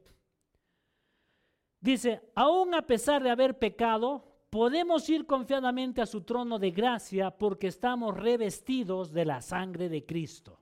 Dice, 1.80 2.20
aún 2.34 2.74
a 2.74 2.86
pesar 2.86 3.22
de 3.22 3.30
haber 3.30 3.58
pecado, 3.58 4.24
podemos 4.50 5.08
ir 5.08 5.26
confiadamente 5.26 6.00
a 6.00 6.06
su 6.06 6.22
trono 6.22 6.58
de 6.58 6.70
gracia 6.70 7.30
porque 7.30 7.68
estamos 7.68 8.16
revestidos 8.16 9.12
de 9.12 9.24
la 9.24 9.40
sangre 9.40 9.88
de 9.88 10.04
Cristo. 10.04 10.60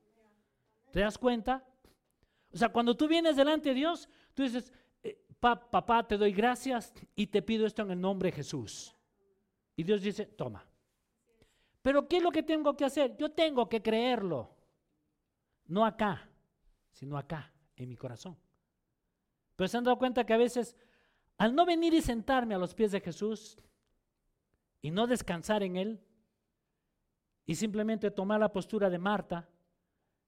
¿Te 0.92 1.00
das 1.00 1.16
cuenta? 1.16 1.64
O 2.52 2.56
sea, 2.56 2.68
cuando 2.68 2.96
tú 2.96 3.08
vienes 3.08 3.36
delante 3.36 3.70
de 3.70 3.74
Dios, 3.74 4.08
tú 4.34 4.42
dices, 4.42 4.72
eh, 5.02 5.22
papá, 5.40 6.06
te 6.06 6.16
doy 6.16 6.32
gracias 6.32 6.92
y 7.14 7.26
te 7.26 7.42
pido 7.42 7.66
esto 7.66 7.82
en 7.82 7.92
el 7.92 8.00
nombre 8.00 8.30
de 8.30 8.36
Jesús. 8.36 8.94
Y 9.76 9.82
Dios 9.82 10.02
dice, 10.02 10.26
toma. 10.26 10.66
Pero 11.82 12.08
¿qué 12.08 12.16
es 12.16 12.22
lo 12.22 12.32
que 12.32 12.42
tengo 12.42 12.76
que 12.76 12.84
hacer? 12.84 13.16
Yo 13.16 13.30
tengo 13.30 13.68
que 13.68 13.82
creerlo. 13.82 14.50
No 15.66 15.84
acá, 15.84 16.25
sino 16.96 17.18
acá, 17.18 17.52
en 17.76 17.90
mi 17.90 17.96
corazón. 17.96 18.38
Pero 19.54 19.68
se 19.68 19.76
han 19.76 19.84
dado 19.84 19.98
cuenta 19.98 20.24
que 20.24 20.32
a 20.32 20.38
veces, 20.38 20.74
al 21.36 21.54
no 21.54 21.66
venir 21.66 21.92
y 21.92 22.00
sentarme 22.00 22.54
a 22.54 22.58
los 22.58 22.74
pies 22.74 22.90
de 22.90 23.02
Jesús 23.02 23.58
y 24.80 24.90
no 24.90 25.06
descansar 25.06 25.62
en 25.62 25.76
Él, 25.76 26.00
y 27.44 27.54
simplemente 27.54 28.10
tomar 28.10 28.40
la 28.40 28.50
postura 28.50 28.88
de 28.88 28.98
Marta, 28.98 29.46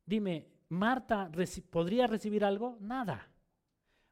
dime, 0.04 0.46
Marta 0.68 1.31
podría 1.70 2.07
recibir 2.07 2.44
algo? 2.44 2.76
Nada. 2.81 3.31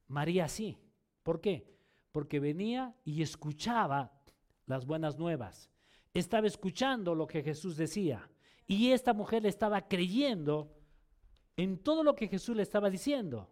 María 0.09 0.49
sí. 0.49 0.79
¿Por 1.23 1.43
qué? 1.43 1.77
Porque 2.11 2.41
venía 2.41 2.97
y 3.05 3.21
escuchaba 3.21 4.19
las 4.65 4.87
buenas 4.87 5.19
nuevas. 5.19 5.71
Estaba 6.15 6.47
escuchando 6.47 7.15
lo 7.15 7.27
que 7.27 7.43
Jesús 7.43 7.77
decía. 7.77 8.31
Y 8.67 8.93
esta 8.93 9.13
mujer 9.13 9.45
estaba 9.45 9.87
creyendo 9.89 10.76
en 11.57 11.79
todo 11.83 12.03
lo 12.03 12.15
que 12.15 12.29
Jesús 12.29 12.57
le 12.57 12.63
estaba 12.63 12.91
diciendo. 12.91 13.49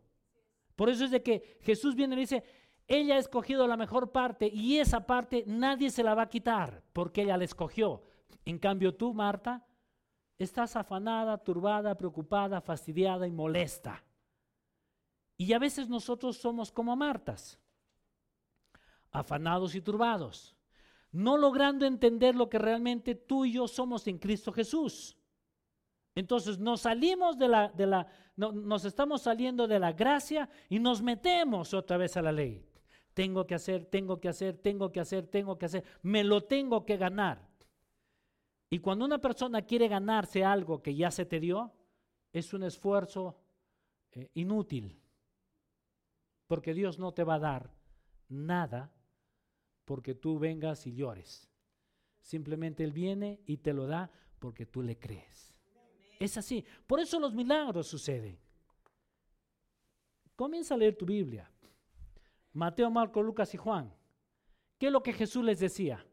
Por 0.77 0.88
eso 0.88 1.05
es 1.05 1.11
de 1.11 1.23
que 1.23 1.59
Jesús 1.62 1.95
viene 1.95 2.17
y 2.17 2.21
dice, 2.21 2.45
ella 2.87 3.14
ha 3.14 3.19
escogido 3.19 3.67
la 3.67 3.77
mejor 3.77 4.12
parte 4.12 4.51
y 4.53 4.79
esa 4.79 5.07
parte 5.07 5.45
nadie 5.47 5.90
se 5.90 6.03
la 6.03 6.14
va 6.14 6.23
a 6.23 6.29
quitar 6.29 6.83
porque 6.93 7.23
ella 7.23 7.37
la 7.37 7.45
escogió. 7.45 8.03
En 8.45 8.59
cambio 8.59 8.95
tú, 8.95 9.14
Marta, 9.14 9.67
Estás 10.38 10.75
afanada, 10.75 11.38
turbada, 11.38 11.97
preocupada, 11.97 12.61
fastidiada 12.61 13.27
y 13.27 13.31
molesta. 13.31 14.05
Y 15.37 15.53
a 15.53 15.59
veces 15.59 15.88
nosotros 15.88 16.37
somos 16.37 16.73
como 16.73 16.97
Martas, 16.97 17.59
afanados 19.11 19.75
y 19.75 19.81
turbados, 19.81 20.57
no 21.12 21.37
logrando 21.37 21.87
entender 21.87 22.35
lo 22.35 22.49
que 22.49 22.59
realmente 22.59 23.14
tú 23.14 23.45
y 23.45 23.53
yo 23.53 23.69
somos 23.69 24.07
en 24.09 24.19
Cristo 24.19 24.53
Jesús. 24.53 25.17
Entonces 26.14 26.59
nos 26.59 26.83
salimos 26.83 27.38
de 27.38 27.48
la, 27.48 27.68
de 27.68 27.87
la 27.87 28.07
nos 28.37 28.85
estamos 28.85 29.22
saliendo 29.22 29.66
de 29.66 29.79
la 29.79 29.92
gracia 29.92 30.48
y 30.68 30.79
nos 30.79 31.03
metemos 31.03 31.74
otra 31.74 31.96
vez 31.96 32.16
a 32.16 32.22
la 32.22 32.33
ley. 32.33 32.64
Tengo 33.14 33.46
que 33.46 33.55
hacer, 33.55 33.87
tengo 33.87 34.20
que 34.20 34.29
hacer, 34.29 34.59
tengo 34.59 34.90
que 34.90 35.00
hacer, 35.00 35.27
tengo 35.27 35.57
que 35.57 35.66
hacer, 35.66 35.85
me 36.03 36.24
lo 36.24 36.42
tengo 36.42 36.85
que 36.85 36.96
ganar. 36.96 37.48
Y 38.70 38.81
cuando 38.81 39.05
una 39.05 39.20
persona 39.20 39.62
quiere 39.62 39.87
ganarse 39.87 40.44
algo 40.44 40.83
que 40.83 40.96
ya 40.96 41.10
se 41.10 41.25
te 41.25 41.38
dio, 41.38 41.73
es 42.33 42.52
un 42.52 42.65
esfuerzo 42.65 43.38
eh, 44.12 44.31
inútil, 44.35 45.00
porque 46.48 46.75
Dios 46.75 46.98
no 46.98 47.12
te 47.12 47.23
va 47.23 47.35
a 47.35 47.40
dar 47.40 47.71
nada 48.29 48.92
porque 49.85 50.15
tú 50.15 50.38
vengas 50.38 50.87
y 50.87 50.94
llores. 50.94 51.48
Simplemente 52.21 52.83
Él 52.83 52.92
viene 52.92 53.40
y 53.46 53.58
te 53.58 53.73
lo 53.73 53.87
da 53.87 54.10
porque 54.40 54.67
tú 54.67 54.83
le 54.83 54.98
crees. 54.98 55.54
Es 56.19 56.37
así. 56.37 56.65
Por 56.87 57.00
eso 57.00 57.19
los 57.19 57.35
milagros 57.35 57.87
suceden. 57.87 58.38
Comienza 60.37 60.75
a 60.75 60.79
leer 60.79 60.96
tu 60.96 61.06
Biblia. 61.06 61.50
Mateo, 62.52 62.90
Marco, 62.90 63.23
Lucas 63.23 63.52
y 63.54 63.56
Juan. 63.56 63.92
¿Qué 64.79 64.87
es 64.87 64.92
lo 64.92 65.02
que 65.02 65.12
Jesús 65.12 65.44
les 65.44 65.60
decía? 65.60 66.04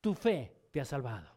Tu 0.00 0.14
fe 0.14 0.54
te 0.70 0.80
ha 0.80 0.84
salvado. 0.84 1.28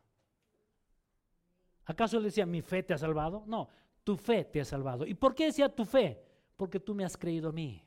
¿Acaso 1.86 2.18
él 2.18 2.24
decía, 2.24 2.46
mi 2.46 2.62
fe 2.62 2.84
te 2.84 2.94
ha 2.94 2.98
salvado? 2.98 3.44
No, 3.48 3.68
tu 4.04 4.16
fe 4.16 4.46
te 4.46 4.62
ha 4.62 4.66
salvado. 4.66 5.06
¿Y 5.06 5.14
por 5.14 5.36
qué 5.36 5.46
decía 5.46 5.74
tu 5.74 5.86
fe? 5.86 6.24
Porque 6.56 6.80
tú 6.80 6.94
me 6.94 7.04
has 7.04 7.18
creído 7.18 7.50
a 7.50 7.52
mí. 7.52 7.84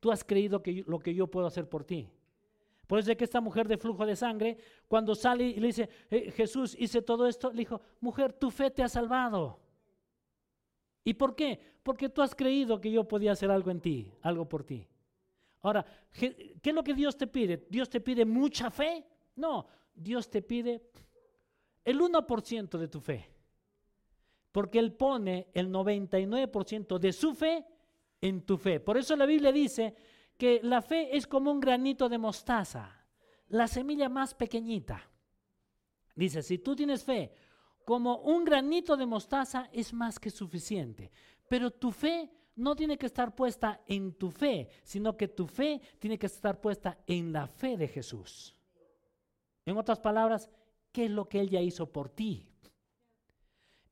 Tú 0.00 0.10
has 0.10 0.22
creído 0.22 0.62
que 0.62 0.84
lo 0.86 0.98
que 0.98 1.14
yo 1.14 1.26
puedo 1.26 1.46
hacer 1.46 1.68
por 1.68 1.84
ti. 1.84 2.10
Por 2.92 2.98
eso 2.98 3.10
es 3.10 3.16
que 3.16 3.24
esta 3.24 3.40
mujer 3.40 3.66
de 3.66 3.78
flujo 3.78 4.04
de 4.04 4.14
sangre, 4.14 4.58
cuando 4.86 5.14
sale 5.14 5.44
y 5.44 5.54
le 5.54 5.68
dice, 5.68 5.88
eh, 6.10 6.30
Jesús, 6.30 6.76
hice 6.78 7.00
todo 7.00 7.26
esto, 7.26 7.50
le 7.50 7.60
dijo, 7.60 7.80
mujer, 8.00 8.34
tu 8.34 8.50
fe 8.50 8.70
te 8.70 8.82
ha 8.82 8.88
salvado. 8.90 9.58
¿Y 11.02 11.14
por 11.14 11.34
qué? 11.34 11.58
Porque 11.82 12.10
tú 12.10 12.20
has 12.20 12.34
creído 12.34 12.78
que 12.82 12.92
yo 12.92 13.08
podía 13.08 13.32
hacer 13.32 13.50
algo 13.50 13.70
en 13.70 13.80
ti, 13.80 14.12
algo 14.20 14.46
por 14.46 14.62
ti. 14.62 14.86
Ahora, 15.62 15.86
¿qué 16.12 16.60
es 16.62 16.74
lo 16.74 16.84
que 16.84 16.92
Dios 16.92 17.16
te 17.16 17.26
pide? 17.26 17.66
¿Dios 17.70 17.88
te 17.88 18.02
pide 18.02 18.26
mucha 18.26 18.70
fe? 18.70 19.06
No, 19.36 19.66
Dios 19.94 20.28
te 20.28 20.42
pide 20.42 20.82
el 21.86 21.98
1% 21.98 22.76
de 22.76 22.88
tu 22.88 23.00
fe. 23.00 23.26
Porque 24.52 24.78
Él 24.78 24.92
pone 24.92 25.48
el 25.54 25.70
99% 25.70 26.98
de 26.98 27.12
su 27.14 27.32
fe 27.32 27.64
en 28.20 28.42
tu 28.42 28.58
fe. 28.58 28.80
Por 28.80 28.98
eso 28.98 29.16
la 29.16 29.24
Biblia 29.24 29.50
dice 29.50 29.94
que 30.42 30.58
la 30.64 30.82
fe 30.82 31.16
es 31.16 31.28
como 31.28 31.52
un 31.52 31.60
granito 31.60 32.08
de 32.08 32.18
mostaza, 32.18 33.06
la 33.50 33.68
semilla 33.68 34.08
más 34.08 34.34
pequeñita. 34.34 35.08
Dice, 36.16 36.42
si 36.42 36.58
tú 36.58 36.74
tienes 36.74 37.04
fe 37.04 37.32
como 37.84 38.16
un 38.16 38.44
granito 38.44 38.96
de 38.96 39.06
mostaza 39.06 39.70
es 39.72 39.92
más 39.92 40.18
que 40.18 40.30
suficiente. 40.30 41.12
Pero 41.48 41.70
tu 41.70 41.92
fe 41.92 42.28
no 42.56 42.74
tiene 42.74 42.98
que 42.98 43.06
estar 43.06 43.36
puesta 43.36 43.82
en 43.86 44.14
tu 44.14 44.32
fe, 44.32 44.68
sino 44.82 45.16
que 45.16 45.28
tu 45.28 45.46
fe 45.46 45.80
tiene 46.00 46.18
que 46.18 46.26
estar 46.26 46.60
puesta 46.60 46.98
en 47.06 47.32
la 47.32 47.46
fe 47.46 47.76
de 47.76 47.86
Jesús. 47.86 48.56
En 49.64 49.76
otras 49.76 50.00
palabras, 50.00 50.50
¿qué 50.90 51.04
es 51.04 51.10
lo 51.12 51.28
que 51.28 51.38
Él 51.38 51.50
ya 51.50 51.60
hizo 51.60 51.92
por 51.92 52.08
ti? 52.08 52.51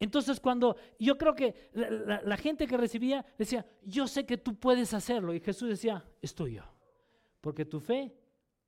Entonces 0.00 0.40
cuando 0.40 0.76
yo 0.98 1.18
creo 1.18 1.34
que 1.34 1.70
la, 1.74 2.36
gente 2.38 2.66
que 2.66 2.78
recibía 2.78 3.24
decía, 3.36 3.66
yo 3.82 4.08
sé 4.08 4.24
que 4.24 4.38
tú 4.38 4.54
puedes 4.54 4.94
hacerlo. 4.94 5.34
Y 5.34 5.40
Jesús 5.40 5.68
decía, 5.68 6.02
es 6.22 6.34
tuyo, 6.34 6.64
porque 7.42 7.66
tu 7.66 7.80
fe 7.80 8.16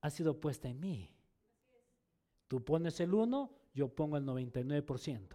ha 0.02 0.10
sido 0.10 0.38
puesta 0.38 0.68
en 0.68 0.78
mí. 0.78 1.10
Tú 2.48 2.62
pones 2.62 3.00
el 3.00 3.14
uno, 3.14 3.50
yo 3.72 3.88
pongo 3.88 4.18
el 4.18 4.26
99%. 4.26 5.28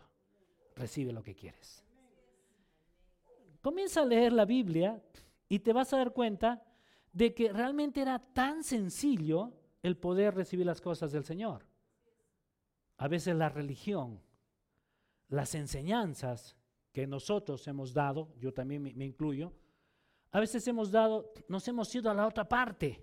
Recibe 0.76 1.12
lo 1.12 1.24
que 1.24 1.36
quieres. 1.36 1.84
Comienza 3.60 4.04
a 4.04 4.06
leer 4.06 4.34
la 4.34 4.46
Biblia 4.46 5.02
y 5.50 5.60
te 5.60 5.74
vas 5.74 5.92
a 5.94 5.98
dar 5.98 6.14
cuenta 6.14 6.64
de 7.12 7.34
que 7.34 7.52
realmente 7.52 8.02
era 8.02 8.20
tan 8.20 8.64
sencillo 8.64 9.52
el 9.82 9.98
poder 9.98 10.36
recibir 10.36 10.68
las 10.68 10.80
cosas 10.80 11.12
del 11.12 11.24
Señor. 11.24 11.66
A 12.98 13.08
veces 13.08 13.36
la 13.36 13.50
religión, 13.50 14.22
las 15.30 15.56
enseñanzas 15.56 16.56
que 16.92 17.08
nosotros 17.08 17.68
hemos 17.68 17.94
dado, 17.94 18.34
yo 18.40 18.54
también 18.54 18.82
me, 18.82 19.06
incluyo, 19.06 19.54
a 20.32 20.40
veces 20.40 20.68
hemos 20.68 20.92
dado, 20.92 21.34
nos 21.48 21.68
hemos 21.68 21.94
ido 21.94 22.10
a 22.10 22.14
la 22.14 22.28
otra 22.28 22.48
parte. 22.48 23.00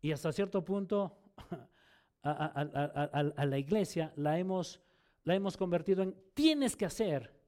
Y 0.00 0.12
hasta 0.12 0.32
cierto 0.32 0.64
punto 0.64 1.18
a, 2.22 3.44
la 3.46 3.58
iglesia 3.58 4.12
la 4.16 4.38
hemos, 4.38 4.80
la 5.24 5.34
hemos 5.34 5.56
convertido 5.56 6.02
en 6.02 6.16
tienes 6.34 6.76
que 6.76 6.86
hacer 6.86 7.38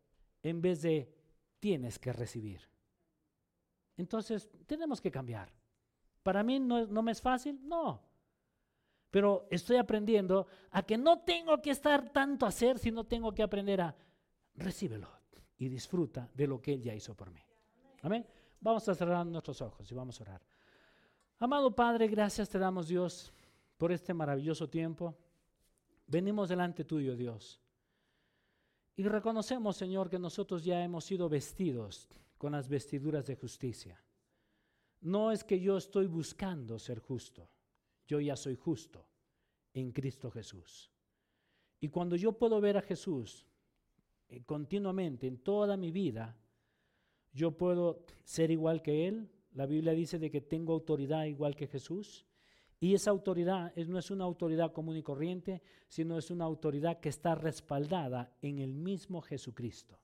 en 0.42 0.61
vez 0.61 0.82
de 0.82 1.14
tienes 1.59 1.98
que 1.98 2.12
recibir. 2.12 2.68
Entonces, 3.96 4.51
tenemos 4.66 5.01
que 5.01 5.11
cambiar. 5.11 5.53
Para 6.22 6.42
mí 6.42 6.59
no, 6.59 6.86
no 6.86 7.03
me 7.03 7.12
es 7.12 7.20
fácil, 7.20 7.61
no. 7.62 8.09
Pero 9.11 9.46
estoy 9.50 9.76
aprendiendo 9.76 10.46
a 10.70 10.82
que 10.82 10.96
no 10.96 11.20
tengo 11.20 11.61
que 11.61 11.70
estar 11.70 12.11
tanto 12.11 12.46
a 12.46 12.50
hacer, 12.50 12.78
sino 12.78 13.04
tengo 13.04 13.32
que 13.32 13.42
aprender 13.42 13.80
a 13.80 13.96
recíbelo 14.54 15.08
y 15.58 15.68
disfruta 15.68 16.30
de 16.34 16.46
lo 16.46 16.61
que 16.61 16.72
Él 16.74 16.82
ya 16.82 16.94
hizo 16.94 17.14
por 17.14 17.30
mí. 17.30 17.40
Amén. 18.02 18.26
Vamos 18.61 18.88
a 18.88 18.94
cerrar 18.94 19.26
nuestros 19.26 19.61
ojos 19.62 19.90
y 19.90 19.94
vamos 19.94 20.20
a 20.20 20.24
orar. 20.24 20.42
Amado 21.38 21.74
Padre, 21.74 22.06
gracias 22.06 22.48
te 22.48 22.58
damos 22.58 22.88
Dios 22.88 23.32
por 23.76 23.92
este 23.92 24.12
maravilloso 24.12 24.68
tiempo. 24.68 25.16
Venimos 26.06 26.48
delante 26.48 26.84
tuyo, 26.84 27.16
Dios. 27.16 27.61
Y 28.96 29.04
reconocemos, 29.04 29.76
Señor, 29.76 30.11
que 30.11 30.18
nosotros 30.18 30.62
ya 30.64 30.82
hemos 30.84 31.04
sido 31.04 31.28
vestidos 31.28 32.08
con 32.36 32.52
las 32.52 32.68
vestiduras 32.68 33.26
de 33.26 33.36
justicia. 33.36 34.02
No 35.00 35.32
es 35.32 35.42
que 35.42 35.58
yo 35.58 35.78
estoy 35.78 36.06
buscando 36.06 36.78
ser 36.78 36.98
justo, 36.98 37.48
yo 38.11 38.18
ya 38.18 38.34
soy 38.34 38.56
justo 38.56 39.06
en 39.72 39.92
Cristo 39.92 40.32
Jesús. 40.32 40.90
Y 41.78 41.88
cuando 41.90 42.16
yo 42.16 42.32
puedo 42.32 42.61
ver 42.61 42.76
a 42.76 42.82
Jesús 42.82 43.46
eh, 44.28 44.42
continuamente 44.44 45.28
en 45.28 45.38
toda 45.38 45.76
mi 45.76 45.92
vida, 45.92 46.36
yo 47.32 47.56
puedo 47.56 48.04
ser 48.24 48.50
igual 48.50 48.82
que 48.82 49.06
Él. 49.06 49.30
La 49.52 49.66
Biblia 49.66 49.92
dice 49.92 50.18
de 50.18 50.28
que 50.28 50.40
tengo 50.40 50.72
autoridad 50.72 51.24
igual 51.26 51.54
que 51.54 51.68
Jesús. 51.68 52.26
Y 52.80 52.94
esa 52.94 53.12
autoridad 53.12 53.72
no 53.76 53.98
es 53.98 54.11
una 54.11 54.24
autoridad 54.24 54.72
común 54.72 54.96
y 54.96 55.02
corriente, 55.02 55.62
sino 55.86 56.18
es 56.18 56.32
una 56.32 56.46
autoridad 56.46 56.98
que 56.98 57.11
está 57.11 57.36
respaldada 57.36 58.36
en 58.42 58.58
el 58.58 58.74
mismo 58.74 59.20
Jesucristo. 59.20 60.00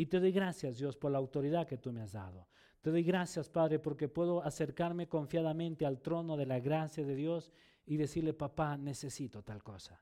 Y 0.00 0.06
te 0.06 0.20
doy 0.20 0.30
gracias, 0.30 0.78
Dios, 0.78 0.96
por 0.96 1.10
la 1.10 1.18
autoridad 1.18 1.66
que 1.66 1.76
tú 1.76 1.92
me 1.92 2.00
has 2.00 2.12
dado. 2.12 2.46
Te 2.80 2.90
doy 2.90 3.02
gracias, 3.02 3.50
Padre, 3.50 3.80
porque 3.80 4.06
puedo 4.06 4.40
acercarme 4.44 5.08
confiadamente 5.08 5.84
al 5.84 6.00
trono 6.00 6.36
de 6.36 6.46
la 6.46 6.60
gracia 6.60 7.04
de 7.04 7.16
Dios 7.16 7.52
y 7.84 7.96
decirle, 7.96 8.32
papá, 8.32 8.76
necesito 8.76 9.42
tal 9.42 9.60
cosa. 9.64 10.00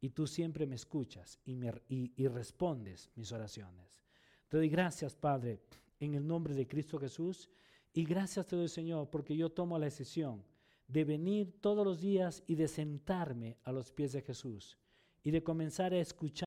Y 0.00 0.10
tú 0.10 0.28
siempre 0.28 0.64
me 0.64 0.76
escuchas 0.76 1.40
y, 1.44 1.58
y 1.88 2.28
respondes 2.28 3.10
mis 3.16 3.32
oraciones. 3.32 4.04
Te 4.46 4.58
doy 4.58 4.68
gracias, 4.68 5.16
Padre, 5.16 5.60
en 5.98 6.14
el 6.14 6.24
nombre 6.24 6.54
de 6.54 6.68
Cristo 6.68 6.96
Jesús. 6.96 7.50
Y 7.92 8.04
gracias 8.04 8.46
te 8.46 8.54
doy, 8.54 8.68
Señor, 8.68 9.10
porque 9.10 9.36
yo 9.36 9.50
tomo 9.50 9.76
la 9.76 9.86
decisión 9.86 10.44
de 10.86 11.04
venir 11.04 11.60
todos 11.60 11.84
los 11.84 12.00
días 12.00 12.44
y 12.46 12.54
de 12.54 12.68
sentarme 12.68 13.56
a 13.64 13.72
los 13.72 13.90
pies 13.90 14.12
de 14.12 14.22
Jesús 14.22 14.78
y 15.24 15.32
de 15.32 15.42
comenzar 15.42 15.92
a 15.92 15.98
escuchar 15.98 16.45